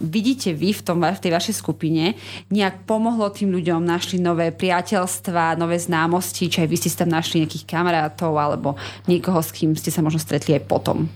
vidíte 0.01 0.53
vy 0.57 0.77
v, 0.77 0.85
tom, 0.85 1.01
v 1.01 1.23
tej 1.25 1.33
vašej 1.33 1.55
skupine, 1.61 2.17
nejak 2.53 2.89
pomohlo 2.89 3.29
tým 3.33 3.53
ľuďom, 3.53 3.85
našli 3.85 4.21
nové 4.21 4.53
priateľstva, 4.53 5.61
nové 5.61 5.77
známosti, 5.77 6.49
či 6.53 6.65
aj 6.65 6.69
vy 6.69 6.77
ste 6.81 7.01
tam 7.01 7.13
našli 7.13 7.45
nejakých 7.45 7.69
kamarátov 7.69 8.33
alebo 8.37 8.77
niekoho, 9.09 9.41
s 9.41 9.53
kým 9.53 9.77
ste 9.77 9.93
sa 9.93 10.05
možno 10.05 10.21
stretli 10.21 10.57
aj 10.57 10.69
potom. 10.69 11.09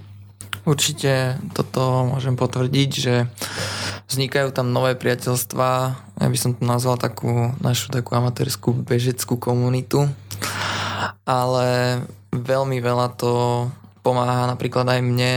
Určite 0.65 1.37
toto 1.53 2.09
môžem 2.09 2.41
potvrdiť, 2.41 2.91
že 2.93 3.29
vznikajú 4.09 4.49
tam 4.53 4.73
nové 4.73 4.97
priateľstvá, 4.97 5.73
ja 6.21 6.29
by 6.29 6.39
som 6.41 6.57
to 6.57 6.65
nazval 6.65 6.97
takú 6.97 7.53
našu 7.61 7.93
takú 7.93 8.17
amatérskú 8.17 8.73
bežeckú 8.73 9.37
komunitu, 9.37 10.09
ale 11.29 12.01
veľmi 12.33 12.81
veľa 12.81 13.13
to 13.17 13.69
pomáha 14.01 14.49
napríklad 14.49 14.89
aj 14.89 15.01
mne, 15.01 15.33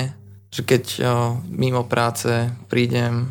že 0.52 0.64
keď 0.64 0.84
o, 0.84 1.00
mimo 1.48 1.84
práce 1.88 2.52
prídem, 2.72 3.28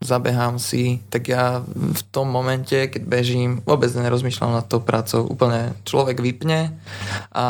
zabehám 0.00 0.56
si, 0.56 1.04
tak 1.12 1.28
ja 1.28 1.60
v 1.68 2.02
tom 2.08 2.32
momente, 2.32 2.88
keď 2.88 3.02
bežím, 3.04 3.60
vôbec 3.68 3.92
nerozmýšľam 3.92 4.56
nad 4.56 4.64
tou 4.64 4.80
prácou. 4.80 5.28
Úplne 5.28 5.76
človek 5.84 6.24
vypne 6.24 6.72
a 7.36 7.46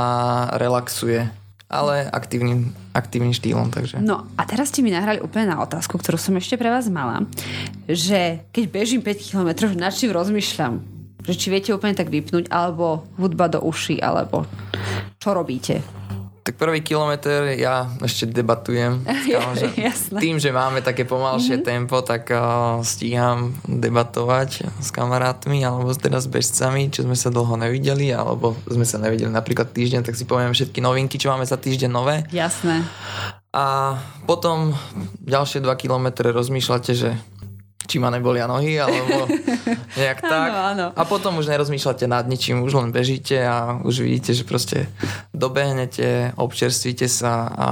relaxuje 0.58 1.30
ale 1.70 2.10
aktívnym, 2.10 2.74
aktívnym 2.90 3.30
štýlom. 3.30 3.70
Takže. 3.70 4.02
No 4.02 4.26
a 4.34 4.42
teraz 4.42 4.74
ste 4.74 4.82
mi 4.82 4.90
nahrali 4.90 5.22
úplne 5.22 5.54
na 5.54 5.62
otázku, 5.62 5.94
ktorú 5.96 6.18
som 6.18 6.34
ešte 6.34 6.58
pre 6.58 6.66
vás 6.66 6.90
mala, 6.90 7.22
že 7.86 8.42
keď 8.50 8.64
bežím 8.66 9.00
5 9.06 9.30
km, 9.30 9.50
nad 9.78 9.94
čím 9.94 10.10
rozmýšľam? 10.10 10.82
Že 11.22 11.34
či 11.38 11.46
viete 11.52 11.70
úplne 11.70 11.94
tak 11.94 12.10
vypnúť, 12.10 12.50
alebo 12.50 13.06
hudba 13.14 13.46
do 13.46 13.62
uší, 13.62 14.02
alebo 14.02 14.50
čo 15.22 15.30
robíte? 15.30 15.78
Tak 16.50 16.58
prvý 16.58 16.82
kilometr 16.82 17.54
ja 17.54 17.86
ešte 18.02 18.26
debatujem. 18.26 19.06
že 19.54 19.70
tým, 20.26 20.42
že 20.42 20.50
máme 20.50 20.82
také 20.82 21.06
pomalšie 21.06 21.62
mm-hmm. 21.62 21.70
tempo, 21.70 22.02
tak 22.02 22.26
uh, 22.34 22.82
stíham 22.82 23.54
debatovať 23.70 24.66
s 24.82 24.90
kamarátmi 24.90 25.62
alebo 25.62 25.94
teda 25.94 26.18
s 26.18 26.26
bežcami, 26.26 26.90
čo 26.90 27.06
sme 27.06 27.14
sa 27.14 27.30
dlho 27.30 27.54
nevideli, 27.54 28.10
alebo 28.10 28.58
sme 28.66 28.82
sa 28.82 28.98
nevideli 28.98 29.30
napríklad 29.30 29.70
týždeň, 29.70 30.02
tak 30.02 30.18
si 30.18 30.26
poviem 30.26 30.50
všetky 30.50 30.82
novinky, 30.82 31.22
čo 31.22 31.30
máme 31.30 31.46
za 31.46 31.54
týždeň 31.54 31.86
nové. 31.86 32.26
Jasné. 32.34 32.82
A 33.54 33.94
potom 34.26 34.74
ďalšie 35.22 35.62
2 35.62 35.70
kilometre 35.78 36.34
rozmýšľate, 36.34 36.92
že 36.98 37.14
či 37.90 37.98
ma 37.98 38.06
nebolia 38.14 38.46
nohy, 38.46 38.78
alebo 38.78 39.26
nejak 39.98 40.22
tak. 40.22 40.48
Áno, 40.54 40.60
áno. 40.62 40.86
A 40.94 41.02
potom 41.02 41.42
už 41.42 41.50
nerozmýšľate 41.50 42.06
nad 42.06 42.22
ničím, 42.30 42.62
už 42.62 42.78
len 42.78 42.94
bežíte 42.94 43.42
a 43.42 43.82
už 43.82 44.06
vidíte, 44.06 44.30
že 44.38 44.46
proste 44.46 44.86
dobehnete, 45.34 46.38
občerstvíte 46.38 47.10
sa 47.10 47.50
a 47.50 47.68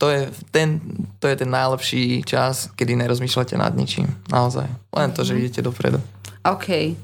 to 0.00 0.10
je, 0.10 0.26
ten, 0.50 0.80
to 1.20 1.28
je 1.28 1.36
ten 1.36 1.50
najlepší 1.52 2.24
čas, 2.26 2.72
kedy 2.74 2.96
nerozmýšľate 2.98 3.54
nad 3.60 3.76
ničím. 3.76 4.08
Naozaj. 4.32 4.66
Len 4.90 5.08
to, 5.12 5.22
že 5.22 5.36
mhm. 5.36 5.40
idete 5.44 5.60
dopredu. 5.60 6.00
OK. 6.44 6.96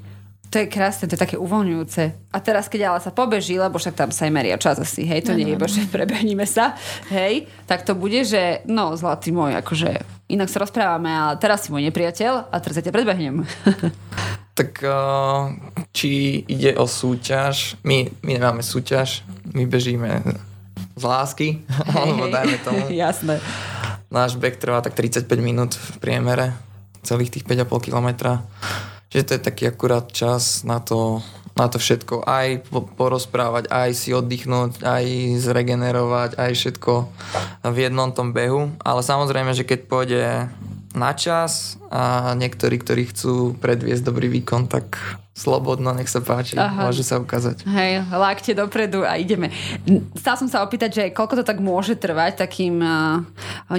To 0.51 0.59
je 0.59 0.67
krásne, 0.67 1.07
to 1.07 1.15
je 1.15 1.23
také 1.23 1.39
uvoľňujúce. 1.39 2.03
A 2.35 2.39
teraz, 2.43 2.67
keď 2.67 2.91
ale 2.91 2.99
sa 2.99 3.15
pobeží, 3.15 3.55
lebo 3.55 3.79
však 3.79 3.95
tam 3.95 4.11
sa 4.11 4.27
aj 4.27 4.35
meria 4.35 4.59
čas 4.59 4.83
asi, 4.83 5.07
hej, 5.07 5.23
to 5.23 5.31
no, 5.31 5.39
nie 5.39 5.47
je 5.47 5.55
iba, 5.55 5.71
že 5.71 5.87
prebehníme 5.95 6.43
sa, 6.43 6.75
hej, 7.15 7.47
tak 7.71 7.87
to 7.87 7.95
bude, 7.95 8.27
že 8.27 8.67
no, 8.67 8.99
zlatý 8.99 9.31
môj, 9.31 9.55
akože 9.63 10.20
inak 10.31 10.49
sa 10.49 10.63
rozprávame, 10.63 11.11
ale 11.11 11.35
teraz 11.43 11.67
si 11.67 11.75
môj 11.75 11.85
nepriateľ 11.91 12.51
a 12.51 12.57
teraz 12.63 12.79
ja 12.79 12.85
ťa 12.87 12.95
predbehnem. 12.95 13.43
tak 14.59 14.83
uh, 14.85 15.51
či 15.91 16.43
ide 16.47 16.77
o 16.79 16.87
súťaž, 16.87 17.81
my, 17.83 18.09
my 18.23 18.31
nemáme 18.39 18.63
súťaž, 18.63 19.27
my 19.51 19.67
bežíme 19.67 20.23
z 20.95 21.03
lásky, 21.03 21.65
hey, 21.67 21.97
alebo 22.07 22.31
dajme 22.31 22.57
tomu. 22.63 22.85
Jasné. 22.93 23.43
Náš 24.11 24.39
beh 24.39 24.59
trvá 24.59 24.83
tak 24.83 24.95
35 24.99 25.27
minút 25.43 25.79
v 25.79 25.97
priemere, 26.03 26.55
celých 27.03 27.35
tých 27.35 27.45
5,5 27.47 27.87
kilometra 27.87 28.47
že 29.11 29.27
to 29.27 29.35
je 29.35 29.43
taký 29.43 29.67
akurát 29.67 30.07
čas 30.15 30.63
na 30.63 30.79
to, 30.79 31.19
na 31.61 31.69
to 31.69 31.77
všetko. 31.77 32.25
Aj 32.25 32.57
porozprávať, 32.97 33.69
aj 33.69 33.91
si 33.93 34.17
oddychnúť, 34.17 34.81
aj 34.81 35.05
zregenerovať, 35.45 36.41
aj 36.41 36.53
všetko 36.57 36.93
v 37.69 37.77
jednom 37.77 38.09
tom 38.17 38.33
behu. 38.33 38.73
Ale 38.81 39.05
samozrejme, 39.05 39.53
že 39.53 39.69
keď 39.69 39.81
pôjde 39.85 40.25
na 40.97 41.13
čas 41.15 41.77
a 41.93 42.33
niektorí, 42.35 42.81
ktorí 42.81 43.13
chcú 43.13 43.55
predviesť 43.61 44.03
dobrý 44.03 44.33
výkon, 44.41 44.67
tak 44.67 45.20
slobodno, 45.41 45.97
nech 45.97 46.13
sa 46.13 46.21
páči, 46.21 46.61
Aha. 46.61 46.85
môže 46.85 47.01
sa 47.01 47.17
ukázať. 47.17 47.65
Hej, 47.65 48.05
lákte 48.13 48.53
dopredu 48.53 49.09
a 49.09 49.17
ideme. 49.17 49.49
Stal 50.21 50.37
som 50.37 50.53
sa 50.53 50.61
opýtať, 50.61 50.91
že 50.93 51.05
koľko 51.17 51.41
to 51.41 51.45
tak 51.49 51.65
môže 51.65 51.97
trvať 51.97 52.45
takým 52.45 52.85
uh, 52.85 53.25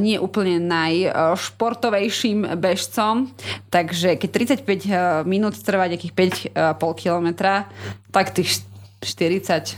nie 0.01 0.17
úplne 0.17 0.57
najšportovejším 0.65 2.57
bežcom, 2.57 3.29
takže 3.69 4.17
keď 4.17 4.29
35 4.65 4.65
uh, 4.65 5.21
minút 5.29 5.53
trvá 5.61 5.85
nejakých 5.85 6.49
5,5 6.51 6.81
uh, 6.81 6.93
kilometra, 6.97 7.69
tak 8.09 8.33
tých 8.33 8.65
40 9.05 9.77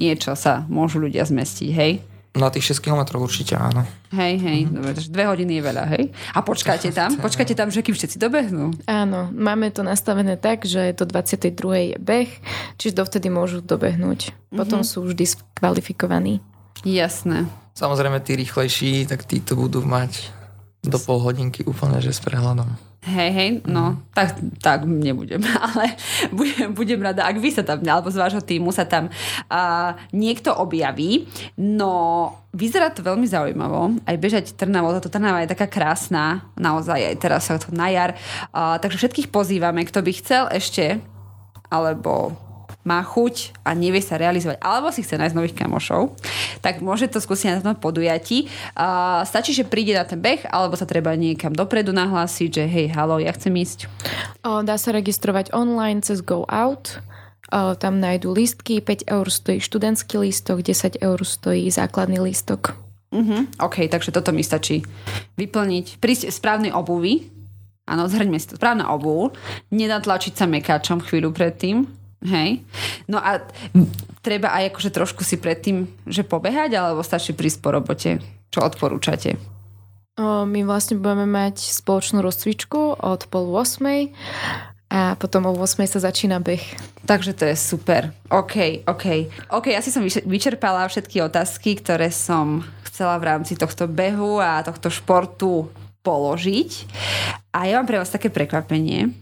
niečo 0.00 0.32
sa 0.32 0.64
môžu 0.72 1.04
ľudia 1.04 1.28
zmestiť, 1.28 1.70
hej? 1.76 1.92
Na 2.30 2.46
tých 2.46 2.78
6 2.78 2.86
km 2.86 3.18
určite 3.18 3.58
áno. 3.58 3.82
Hej, 4.14 4.38
hej, 4.38 4.58
mm-hmm. 4.62 4.74
dobre, 4.78 4.90
takže 4.94 5.10
dve 5.10 5.24
hodiny 5.26 5.52
je 5.58 5.62
veľa, 5.66 5.84
hej? 5.98 6.04
A 6.30 6.38
počkáte 6.46 6.94
tam? 6.94 7.10
Počkáte 7.18 7.58
tam, 7.58 7.74
že 7.74 7.82
kým 7.82 7.90
všetci 7.90 8.22
dobehnú? 8.22 8.70
Áno, 8.86 9.34
máme 9.34 9.74
to 9.74 9.82
nastavené 9.82 10.38
tak, 10.38 10.62
že 10.62 10.94
do 10.94 11.02
22. 11.10 11.50
je 11.90 11.96
beh, 11.98 12.30
čiže 12.78 12.94
dovtedy 12.94 13.34
môžu 13.34 13.58
dobehnúť. 13.58 14.30
Potom 14.54 14.86
mm-hmm. 14.86 14.94
sú 14.94 15.10
už 15.10 15.18
diskvalifikovaní. 15.18 16.38
Jasné. 16.86 17.50
Samozrejme, 17.74 18.22
tí 18.22 18.38
rýchlejší, 18.38 19.10
tak 19.10 19.26
tí 19.26 19.42
to 19.42 19.58
budú 19.58 19.82
mať 19.82 20.30
do 20.86 20.96
pol 21.02 21.20
hodinky 21.20 21.66
úplne, 21.66 21.98
že 21.98 22.14
s 22.14 22.22
prehľadom. 22.22 22.89
Hej, 23.00 23.30
hej, 23.32 23.50
no, 23.64 23.96
mm. 23.96 24.12
tak, 24.12 24.36
tak 24.60 24.84
nebudem, 24.84 25.40
ale 25.72 25.96
budem, 26.36 26.68
budem 26.76 27.00
rada, 27.00 27.24
ak 27.24 27.40
vy 27.40 27.48
sa 27.48 27.64
tam, 27.64 27.80
alebo 27.80 28.12
z 28.12 28.20
vášho 28.20 28.44
týmu 28.44 28.76
sa 28.76 28.84
tam 28.84 29.08
uh, 29.08 29.96
niekto 30.12 30.52
objaví. 30.52 31.24
No, 31.56 32.28
vyzerá 32.52 32.92
to 32.92 33.00
veľmi 33.00 33.24
zaujímavo. 33.24 33.96
Aj 34.04 34.16
bežať 34.20 34.52
Trnavo, 34.52 34.92
táto 34.92 35.08
Trnava 35.08 35.40
je 35.40 35.48
taká 35.48 35.64
krásna, 35.64 36.44
naozaj 36.60 37.00
aj 37.00 37.16
teraz 37.16 37.48
sa 37.48 37.56
to 37.56 37.72
na 37.72 37.88
jar. 37.88 38.12
Uh, 38.52 38.76
takže 38.76 39.00
všetkých 39.00 39.32
pozývame, 39.32 39.80
kto 39.88 40.04
by 40.04 40.12
chcel 40.20 40.44
ešte, 40.52 41.00
alebo 41.72 42.36
má 42.80 43.04
chuť 43.04 43.60
a 43.60 43.76
nevie 43.76 44.00
sa 44.00 44.16
realizovať, 44.16 44.56
alebo 44.64 44.88
si 44.88 45.04
chce 45.04 45.20
nájsť 45.20 45.36
nových 45.36 45.56
kamošov, 45.56 46.16
tak 46.64 46.80
môže 46.80 47.12
to 47.12 47.20
skúsiť 47.20 47.60
na 47.60 47.64
tom 47.72 47.76
podujatí. 47.76 48.48
Uh, 48.72 49.20
stačí, 49.28 49.52
že 49.52 49.68
príde 49.68 49.92
na 49.92 50.08
ten 50.08 50.16
beh, 50.16 50.48
alebo 50.48 50.76
sa 50.80 50.88
treba 50.88 51.12
niekam 51.12 51.52
dopredu 51.52 51.92
nahlásiť, 51.92 52.48
že 52.48 52.64
hej, 52.64 52.86
halo, 52.96 53.20
ja 53.20 53.36
chcem 53.36 53.52
ísť. 53.52 53.84
O, 54.40 54.64
dá 54.64 54.80
sa 54.80 54.96
registrovať 54.96 55.52
online 55.52 56.00
cez 56.00 56.24
Go 56.24 56.48
Out. 56.48 57.04
O, 57.52 57.76
tam 57.76 58.00
nájdu 58.00 58.32
lístky, 58.32 58.80
5 58.80 59.12
eur 59.12 59.26
stojí 59.28 59.60
študentský 59.60 60.16
lístok, 60.24 60.64
10 60.64 61.04
eur 61.04 61.20
stojí 61.20 61.68
základný 61.68 62.16
lístok. 62.24 62.72
Uh-huh. 63.10 63.42
OK, 63.58 63.90
takže 63.90 64.14
toto 64.14 64.30
mi 64.30 64.46
stačí 64.46 64.86
vyplniť. 65.34 65.98
Prísť 65.98 66.30
správnej 66.30 66.70
obuvi. 66.70 67.26
Áno, 67.90 68.06
zhrňme 68.06 68.38
si 68.38 68.46
to. 68.46 68.54
Správna 68.54 68.86
obuv. 68.94 69.34
Nenatlačiť 69.74 70.38
sa 70.38 70.46
mekáčom 70.46 71.02
chvíľu 71.02 71.34
predtým. 71.34 71.99
Hej. 72.20 72.60
No 73.08 73.16
a 73.16 73.40
treba 74.20 74.52
aj 74.52 74.76
akože 74.76 74.92
trošku 74.92 75.24
si 75.24 75.40
predtým, 75.40 75.88
že 76.04 76.20
pobehať, 76.20 76.76
alebo 76.76 77.00
stačí 77.00 77.32
prísť 77.32 77.58
po 77.64 77.72
robote? 77.72 78.20
Čo 78.52 78.66
odporúčate? 78.66 79.40
My 80.20 80.60
vlastne 80.68 81.00
budeme 81.00 81.24
mať 81.24 81.64
spoločnú 81.72 82.20
rozcvičku 82.20 83.00
od 83.00 83.24
pol 83.32 83.56
8 83.56 84.12
a 84.92 85.16
potom 85.16 85.48
o 85.48 85.56
8 85.56 85.80
sa 85.88 86.02
začína 86.02 86.44
beh. 86.44 86.60
Takže 87.08 87.32
to 87.32 87.48
je 87.48 87.56
super. 87.56 88.12
OK, 88.28 88.84
OK. 88.84 89.32
OK, 89.48 89.72
asi 89.72 89.88
som 89.88 90.04
vyčerpala 90.04 90.84
všetky 90.92 91.24
otázky, 91.24 91.80
ktoré 91.80 92.12
som 92.12 92.60
chcela 92.84 93.16
v 93.16 93.32
rámci 93.32 93.56
tohto 93.56 93.88
behu 93.88 94.44
a 94.44 94.60
tohto 94.60 94.92
športu 94.92 95.72
položiť. 96.04 96.70
A 97.56 97.70
ja 97.70 97.80
mám 97.80 97.88
pre 97.88 97.96
vás 97.96 98.12
také 98.12 98.28
prekvapenie 98.28 99.14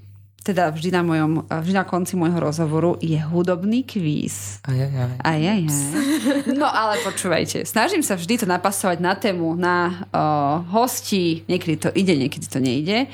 teda 0.43 0.73
vždy 0.73 0.91
na, 0.95 1.03
mojom, 1.05 1.33
vždy 1.45 1.75
na 1.77 1.85
konci 1.85 2.17
môjho 2.17 2.41
rozhovoru 2.41 2.97
je 3.05 3.19
hudobný 3.21 3.85
kvíz. 3.85 4.63
Ajajaj. 4.65 5.21
Ajajaj. 5.21 5.63
No 6.61 6.67
ale 6.67 6.99
počúvajte, 7.05 7.65
snažím 7.65 8.03
sa 8.03 8.17
vždy 8.17 8.45
to 8.45 8.47
napasovať 8.49 8.99
na 8.99 9.15
tému, 9.15 9.55
na 9.55 10.09
uh, 10.11 10.65
hosti, 10.73 11.45
niekedy 11.47 11.77
to 11.77 11.89
ide, 11.95 12.15
niekedy 12.17 12.47
to 12.49 12.59
nejde. 12.59 13.07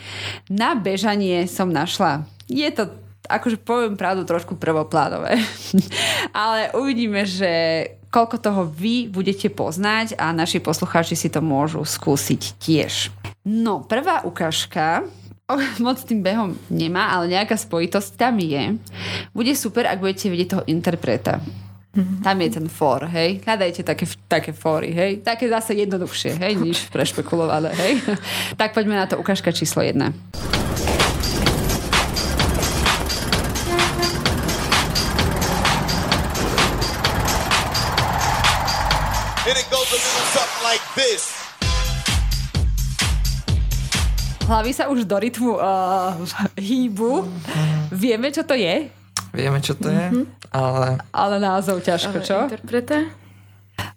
Na 0.49 0.79
bežanie 0.79 1.45
som 1.51 1.69
našla, 1.71 2.25
je 2.49 2.69
to 2.71 2.91
akože 3.25 3.57
poviem 3.65 3.97
pravdu, 3.97 4.25
trošku 4.29 4.57
prvoplánové. 4.61 5.41
ale 6.37 6.73
uvidíme, 6.77 7.25
že 7.25 7.53
koľko 8.13 8.37
toho 8.39 8.63
vy 8.69 9.11
budete 9.11 9.51
poznať 9.51 10.15
a 10.21 10.31
naši 10.31 10.63
poslucháči 10.63 11.19
si 11.19 11.29
to 11.33 11.43
môžu 11.43 11.83
skúsiť 11.83 12.43
tiež. 12.63 13.11
No, 13.43 13.83
prvá 13.83 14.23
ukážka 14.23 15.03
moc 15.85 16.01
tým 16.01 16.25
behom 16.25 16.57
nemá, 16.73 17.13
ale 17.13 17.29
nejaká 17.37 17.57
spojitosť 17.57 18.17
tam 18.17 18.41
je. 18.41 18.81
Bude 19.37 19.53
super, 19.53 19.85
ak 19.85 20.01
budete 20.01 20.33
vidieť 20.33 20.49
toho 20.49 20.65
interpreta. 20.65 21.41
Tam 21.95 22.43
je 22.43 22.51
ten 22.51 22.67
for, 22.67 23.07
hej. 23.07 23.39
Hľadajte 23.47 23.87
také, 23.87 24.03
také 24.27 24.51
fory, 24.51 24.91
hej. 24.91 25.13
Také 25.23 25.47
zase 25.47 25.79
jednoduchšie, 25.79 26.43
hej, 26.43 26.59
niž 26.59 26.91
prešpekulované, 26.91 27.71
hej. 27.71 28.03
tak 28.61 28.75
poďme 28.75 28.99
na 28.99 29.07
to 29.07 29.15
ukážka 29.15 29.55
číslo 29.55 29.85
jedna. 29.85 30.11
And 39.45 39.61
it 39.61 39.69
goes 39.71 39.87
a 39.93 39.99
little 40.01 40.27
something 40.35 40.65
like 40.67 40.83
this. 40.97 41.34
Hlavy 44.45 44.71
sa 44.77 44.93
už 44.93 45.09
do 45.09 45.17
rytmu 45.17 45.57
uh, 45.57 46.15
hýbu. 46.57 47.25
Vieme, 47.91 48.29
čo 48.29 48.45
to 48.45 48.53
je? 48.53 48.93
Vieme, 49.35 49.59
čo 49.59 49.75
to 49.75 49.91
je, 49.91 50.07
mm-hmm. 50.15 50.25
ale... 50.55 51.03
Ale 51.11 51.37
názov 51.43 51.83
ťažko, 51.83 52.23
čo? 52.23 52.47
Interpreta? 52.47 53.03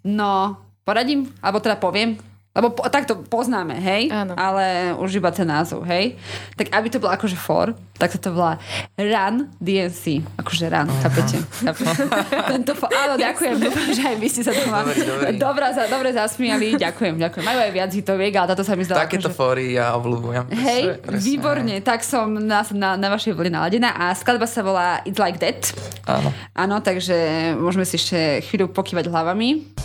No, 0.01 0.57
poradím, 0.81 1.29
alebo 1.45 1.61
teda 1.61 1.77
poviem. 1.77 2.17
Lebo 2.57 2.73
po, 2.73 2.89
takto 2.89 3.21
poznáme, 3.21 3.77
hej? 3.77 4.09
Áno. 4.09 4.33
Ale 4.33 4.97
už 4.97 5.21
iba 5.21 5.29
ten 5.29 5.45
názov, 5.45 5.85
hej? 5.85 6.17
Tak 6.57 6.73
aby 6.73 6.87
to 6.89 6.97
bolo 6.97 7.13
akože 7.13 7.37
for, 7.37 7.77
tak 8.01 8.09
sa 8.09 8.17
to 8.17 8.33
volá 8.33 8.57
Run 8.97 9.53
DNC. 9.61 10.25
Akože 10.41 10.65
run, 10.65 10.89
uh-huh. 10.89 11.01
chápete? 11.05 11.37
Tento 12.57 12.73
for, 12.73 12.89
áno, 12.89 13.13
ďakujem. 13.13 13.61
Dúfam, 13.61 13.89
že 13.93 14.01
aj 14.09 14.15
vy 14.17 14.27
ste 14.29 14.41
sa 14.41 14.57
to 14.57 14.65
ma 14.73 14.81
dobre, 15.37 15.65
dobre 15.85 16.09
zasmiali. 16.17 16.73
Ďakujem, 16.81 17.21
ďakujem. 17.21 17.43
Majú 17.45 17.59
aj 17.61 17.71
viac 17.73 17.91
hitoviek, 17.93 18.33
ale 18.33 18.47
táto 18.57 18.65
sa 18.65 18.73
mi 18.73 18.81
zdala. 18.81 19.05
Takéto 19.05 19.29
akože... 19.29 19.37
fóry 19.37 19.77
ja 19.77 19.93
obľúbujem. 19.93 20.49
Hej, 20.49 20.81
presne, 21.05 21.21
výborne. 21.21 21.75
Tak 21.85 22.01
som 22.01 22.33
na, 22.41 22.65
na, 22.73 22.97
na 22.97 23.07
vašej 23.13 23.37
vlne 23.37 23.61
naladená 23.61 23.93
a 23.93 24.17
skladba 24.17 24.49
sa 24.49 24.65
volá 24.65 25.05
It's 25.05 25.21
Like 25.21 25.37
That. 25.37 25.77
Áno. 26.09 26.33
Áno, 26.57 26.75
takže 26.81 27.53
môžeme 27.53 27.85
si 27.85 28.01
ešte 28.01 28.41
chvíľu 28.49 28.73
pokývať 28.73 29.13
hlavami. 29.13 29.77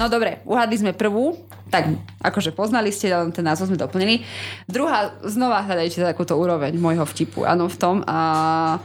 No 0.00 0.08
dobre, 0.08 0.40
uhádli 0.48 0.80
sme 0.80 0.92
prvú, 0.96 1.36
tak 1.68 1.92
akože 2.24 2.56
poznali 2.56 2.88
ste, 2.88 3.12
len 3.12 3.36
ten 3.36 3.44
názov 3.44 3.68
sme 3.68 3.76
doplnili. 3.76 4.24
Druhá, 4.64 5.12
znova 5.28 5.60
hľadajte 5.60 6.00
takúto 6.00 6.40
úroveň 6.40 6.72
môjho 6.80 7.04
vtipu, 7.04 7.44
áno, 7.44 7.68
v 7.68 7.76
tom. 7.76 8.00
A 8.08 8.80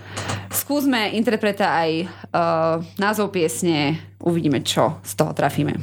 skúsme 0.51 1.15
interpreta 1.15 1.71
aj 1.71 2.03
uh, 2.03 2.83
názov 2.99 3.31
piesne, 3.31 3.95
uvidíme, 4.19 4.59
čo 4.59 4.99
z 5.07 5.15
toho 5.15 5.31
trafíme. 5.31 5.79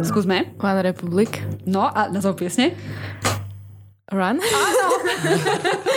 Skúsme. 0.00 0.56
One 0.64 0.80
Republic. 0.80 1.44
No 1.68 1.92
a 1.92 2.08
názov 2.08 2.40
piesne? 2.40 2.72
Run? 4.08 4.40
Áno. 4.40 4.86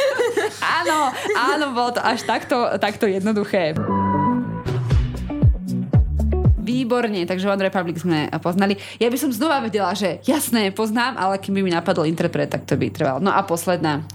áno, 0.79 1.11
áno, 1.35 1.65
bolo 1.75 1.91
to 1.95 2.01
až 2.01 2.23
takto, 2.23 2.77
takto 2.79 3.05
jednoduché. 3.07 3.75
Výborne, 6.59 7.25
takže 7.25 7.49
One 7.49 7.65
Republic 7.65 7.97
sme 7.97 8.29
poznali. 8.37 8.77
Ja 9.01 9.09
by 9.09 9.17
som 9.17 9.33
znova 9.33 9.57
vedela, 9.65 9.89
že 9.97 10.21
jasné, 10.23 10.69
poznám, 10.69 11.17
ale 11.17 11.41
kým 11.41 11.57
by 11.57 11.61
mi 11.65 11.73
napadol 11.73 12.05
interpret, 12.05 12.53
tak 12.53 12.69
to 12.69 12.77
by 12.77 12.93
trvalo. 12.93 13.17
No 13.17 13.33
a 13.33 13.41
posledná. 13.41 14.05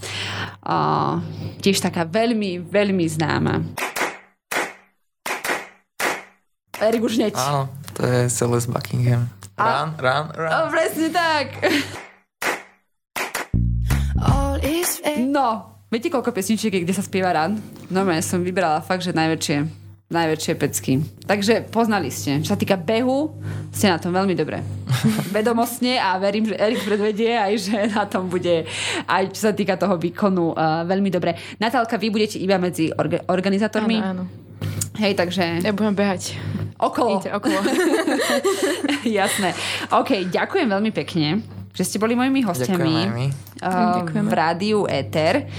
Uh, 0.63 1.19
tiež 1.59 1.83
taká 1.83 2.07
veľmi, 2.07 2.63
veľmi 2.63 3.05
známa. 3.11 3.59
Erik 6.79 7.03
už 7.03 7.19
neď. 7.19 7.35
Áno, 7.35 7.75
to 7.99 8.07
je 8.07 8.31
Celeste 8.31 8.71
Buckingham. 8.71 9.27
Run, 9.59 9.99
run, 9.99 10.25
run. 10.35 10.51
Oh, 10.51 10.67
presne 10.71 11.11
tak. 11.11 11.59
No, 15.15 15.74
Viete, 15.95 16.11
koľko 16.11 16.35
pesničiek 16.35 16.75
je, 16.75 16.83
kde 16.83 16.91
sa 16.91 17.07
spieva 17.07 17.31
ran? 17.31 17.55
No, 17.87 18.03
ja 18.11 18.19
som 18.19 18.43
vybrala 18.43 18.83
fakt, 18.83 19.07
že 19.07 19.15
najväčšie, 19.15 19.63
najväčšie 20.11 20.53
pecky. 20.59 20.99
Takže 21.23 21.71
poznali 21.71 22.11
ste. 22.11 22.43
Čo 22.43 22.51
sa 22.51 22.59
týka 22.59 22.75
behu, 22.75 23.31
ste 23.71 23.87
na 23.87 24.03
tom 24.03 24.11
veľmi 24.11 24.35
dobre. 24.35 24.59
Vedomostne 25.39 26.03
a 26.03 26.19
verím, 26.19 26.51
že 26.51 26.59
Erik 26.59 26.83
predvedie 26.83 27.39
aj, 27.39 27.53
že 27.63 27.77
na 27.95 28.11
tom 28.11 28.27
bude 28.27 28.67
aj 29.07 29.39
čo 29.39 29.47
sa 29.47 29.55
týka 29.55 29.79
toho 29.79 29.95
výkonu 29.95 30.59
uh, 30.59 30.83
veľmi 30.83 31.15
dobre. 31.15 31.39
Natálka, 31.63 31.95
vy 31.95 32.11
budete 32.11 32.43
iba 32.43 32.59
medzi 32.59 32.91
orga- 32.91 33.23
organizátormi? 33.31 33.95
Áno, 34.03 34.27
áno. 34.27 34.43
Hej, 34.99 35.15
takže... 35.15 35.63
Ja 35.63 35.71
budem 35.71 35.95
behať. 35.95 36.35
Okolo. 36.75 37.23
Idete 37.23 37.39
okolo. 37.39 37.63
Jasné. 39.07 39.55
OK, 39.95 40.27
ďakujem 40.27 40.67
veľmi 40.67 40.91
pekne 40.91 41.55
že 41.75 41.83
ste 41.83 41.99
boli 41.99 42.15
mojimi 42.15 42.47
hostiami 42.47 42.95
uh, 43.59 44.07
v 44.07 44.33
rádiu 44.33 44.87
Ether. 44.87 45.51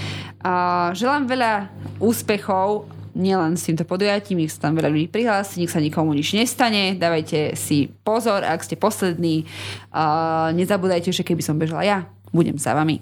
Želám 0.94 1.26
veľa 1.26 1.52
úspechov 1.98 2.86
nielen 3.16 3.56
s 3.56 3.66
týmto 3.66 3.88
podujatím, 3.88 4.44
nech 4.44 4.52
sa 4.52 4.68
tam 4.68 4.76
veľa 4.76 4.92
ľudí 4.92 5.08
prihlási, 5.08 5.64
nech 5.64 5.72
sa 5.72 5.80
nikomu 5.80 6.12
nič 6.12 6.36
nestane, 6.36 6.94
dávajte 7.00 7.56
si 7.56 7.88
pozor, 8.04 8.44
ak 8.44 8.60
ste 8.60 8.76
poslední, 8.76 9.48
uh, 9.90 10.52
nezabúdajte, 10.52 11.10
že 11.16 11.24
keby 11.24 11.40
som 11.40 11.56
bežala 11.56 11.82
ja, 11.82 11.98
budem 12.36 12.60
za 12.60 12.76
vami. 12.76 13.00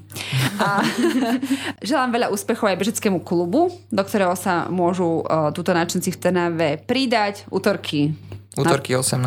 A 0.62 0.86
želám 1.90 2.14
veľa 2.14 2.30
úspechov 2.30 2.70
aj 2.70 2.78
bežeckému 2.78 3.26
klubu, 3.26 3.74
do 3.90 4.02
ktorého 4.06 4.38
sa 4.38 4.70
môžu 4.70 5.26
uh, 5.26 5.50
túto 5.50 5.74
náčenci 5.74 6.14
v 6.14 6.20
Trnave 6.22 6.78
pridať. 6.78 7.50
Útorky 7.50 8.14
Útorky 8.54 8.94
18. 8.94 9.18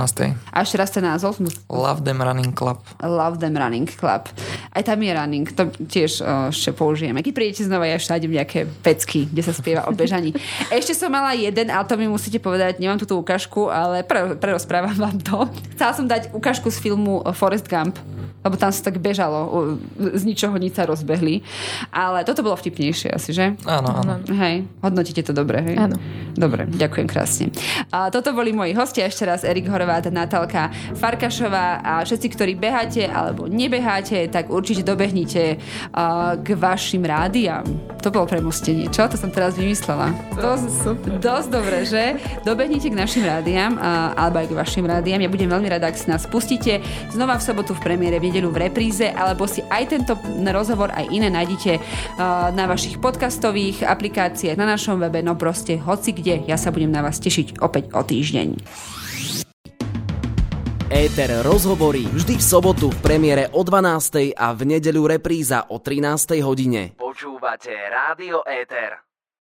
A 0.55 0.57
ešte 0.63 0.75
raz 0.79 0.89
ten 0.91 1.03
názov? 1.03 1.35
Love 1.67 2.01
Them 2.03 2.23
Running 2.23 2.55
Club. 2.55 2.79
Love 3.03 3.43
Them 3.43 3.59
Running 3.59 3.87
Club. 3.91 4.31
Aj 4.71 4.83
tam 4.85 5.03
je 5.03 5.11
running, 5.11 5.47
to 5.51 5.67
tiež 5.89 6.23
uh, 6.23 6.47
ešte 6.47 6.71
použijeme. 6.71 7.19
Keď 7.19 7.33
prídete 7.35 7.63
znova, 7.67 7.89
ja 7.89 7.99
ešte 7.99 8.15
nájdem 8.15 8.31
nejaké 8.39 8.59
pecky, 8.85 9.27
kde 9.27 9.43
sa 9.43 9.51
spieva 9.51 9.83
o 9.89 9.91
bežaní. 9.91 10.31
ešte 10.77 10.95
som 10.95 11.11
mala 11.11 11.35
jeden, 11.35 11.67
ale 11.67 11.83
to 11.83 11.99
mi 11.99 12.07
musíte 12.07 12.39
povedať, 12.39 12.79
nemám 12.79 13.01
túto 13.01 13.19
ukážku, 13.19 13.67
ale 13.67 14.07
pre, 14.07 14.39
prerozprávam 14.39 14.95
vám 14.95 15.17
to. 15.19 15.49
Chcela 15.75 15.91
som 15.91 16.05
dať 16.07 16.31
ukážku 16.31 16.71
z 16.71 16.79
filmu 16.79 17.19
Forest 17.35 17.67
Gump, 17.67 17.99
lebo 18.47 18.55
tam 18.55 18.71
sa 18.71 18.79
tak 18.87 19.03
bežalo, 19.03 19.75
z 19.99 20.23
ničoho 20.23 20.55
nič 20.55 20.79
sa 20.79 20.87
rozbehli. 20.87 21.43
Ale 21.91 22.23
toto 22.23 22.39
bolo 22.41 22.55
vtipnejšie 22.55 23.11
asi, 23.11 23.35
že? 23.35 23.59
Áno, 23.67 23.91
áno. 23.91 24.23
Hej, 24.31 24.63
hodnotíte 24.79 25.27
to 25.27 25.35
dobre, 25.35 25.59
hej? 25.59 25.75
Áno. 25.75 25.99
Dobre, 26.37 26.69
ďakujem 26.69 27.07
krásne. 27.09 27.45
A 27.89 28.13
toto 28.13 28.31
boli 28.31 28.53
moji 28.53 28.77
hostia, 28.77 29.09
ešte 29.09 29.25
raz 29.25 29.41
Erik 29.41 29.67
Horvát, 29.67 30.05
Natálka 30.13 30.69
Farkašová 30.95 31.81
a 31.81 31.93
všetci, 32.05 32.27
ktorí 32.31 32.53
beháte 32.53 33.09
alebo 33.09 33.49
nebeháte, 33.49 34.29
tak 34.29 34.53
určite 34.53 34.85
dobehnite 34.85 35.57
uh, 35.57 36.37
k 36.37 36.53
vašim 36.53 37.01
rádiám. 37.01 37.65
To 38.05 38.13
bolo 38.13 38.29
premostenie, 38.29 38.87
čo? 38.93 39.09
To 39.09 39.17
som 39.17 39.33
teraz 39.33 39.57
vymyslela. 39.57 40.13
Dosť, 40.37 40.93
dosť 41.17 41.47
dobre, 41.49 41.83
že? 41.89 42.21
Dobehnite 42.45 42.93
k 42.93 42.95
našim 42.95 43.25
rádiám 43.25 43.75
uh, 43.75 44.13
alebo 44.13 44.45
aj 44.45 44.47
k 44.47 44.53
vašim 44.53 44.85
rádiám. 44.85 45.25
Ja 45.25 45.33
budem 45.33 45.49
veľmi 45.49 45.67
rada, 45.73 45.89
ak 45.89 45.97
si 45.97 46.05
nás 46.05 46.29
pustíte 46.29 46.79
znova 47.09 47.41
v 47.41 47.43
sobotu 47.43 47.73
v 47.73 47.81
premiére, 47.81 48.21
v 48.21 48.29
nedelu 48.37 48.53
v 48.53 48.61
repríze, 48.69 49.09
alebo 49.09 49.49
si 49.49 49.65
aj 49.65 49.97
tento 49.97 50.13
rozhovor, 50.53 50.93
aj 50.93 51.09
iné 51.09 51.33
nájdete 51.33 51.81
uh, 51.81 52.53
na 52.53 52.69
vašich 52.69 53.01
podcastových 53.01 53.81
aplikáciách, 53.81 54.53
na 54.53 54.69
našom 54.69 55.01
webe, 55.01 55.25
no 55.25 55.33
proste 55.33 55.81
hoci 55.81 56.13
kde. 56.13 56.45
Ja 56.45 56.53
sa 56.53 56.69
budem 56.69 56.93
na 56.93 57.01
vás 57.01 57.17
tešiť 57.17 57.57
opäť 57.65 57.89
o 57.97 58.05
týždeň. 58.05 58.61
Éter 60.87 61.29
rozhovorí 61.41 62.05
vždy 62.13 62.37
v 62.37 62.45
sobotu 62.45 62.93
v 62.93 62.99
premiére 63.01 63.49
o 63.51 63.65
12. 63.65 64.37
a 64.37 64.53
v 64.53 64.61
nedeľu 64.77 65.17
repríza 65.17 65.65
o 65.73 65.81
13. 65.81 66.37
hodine. 66.45 66.93
Počúvate 66.95 67.73
Rádio 67.73 68.45
Éter. 68.45 69.06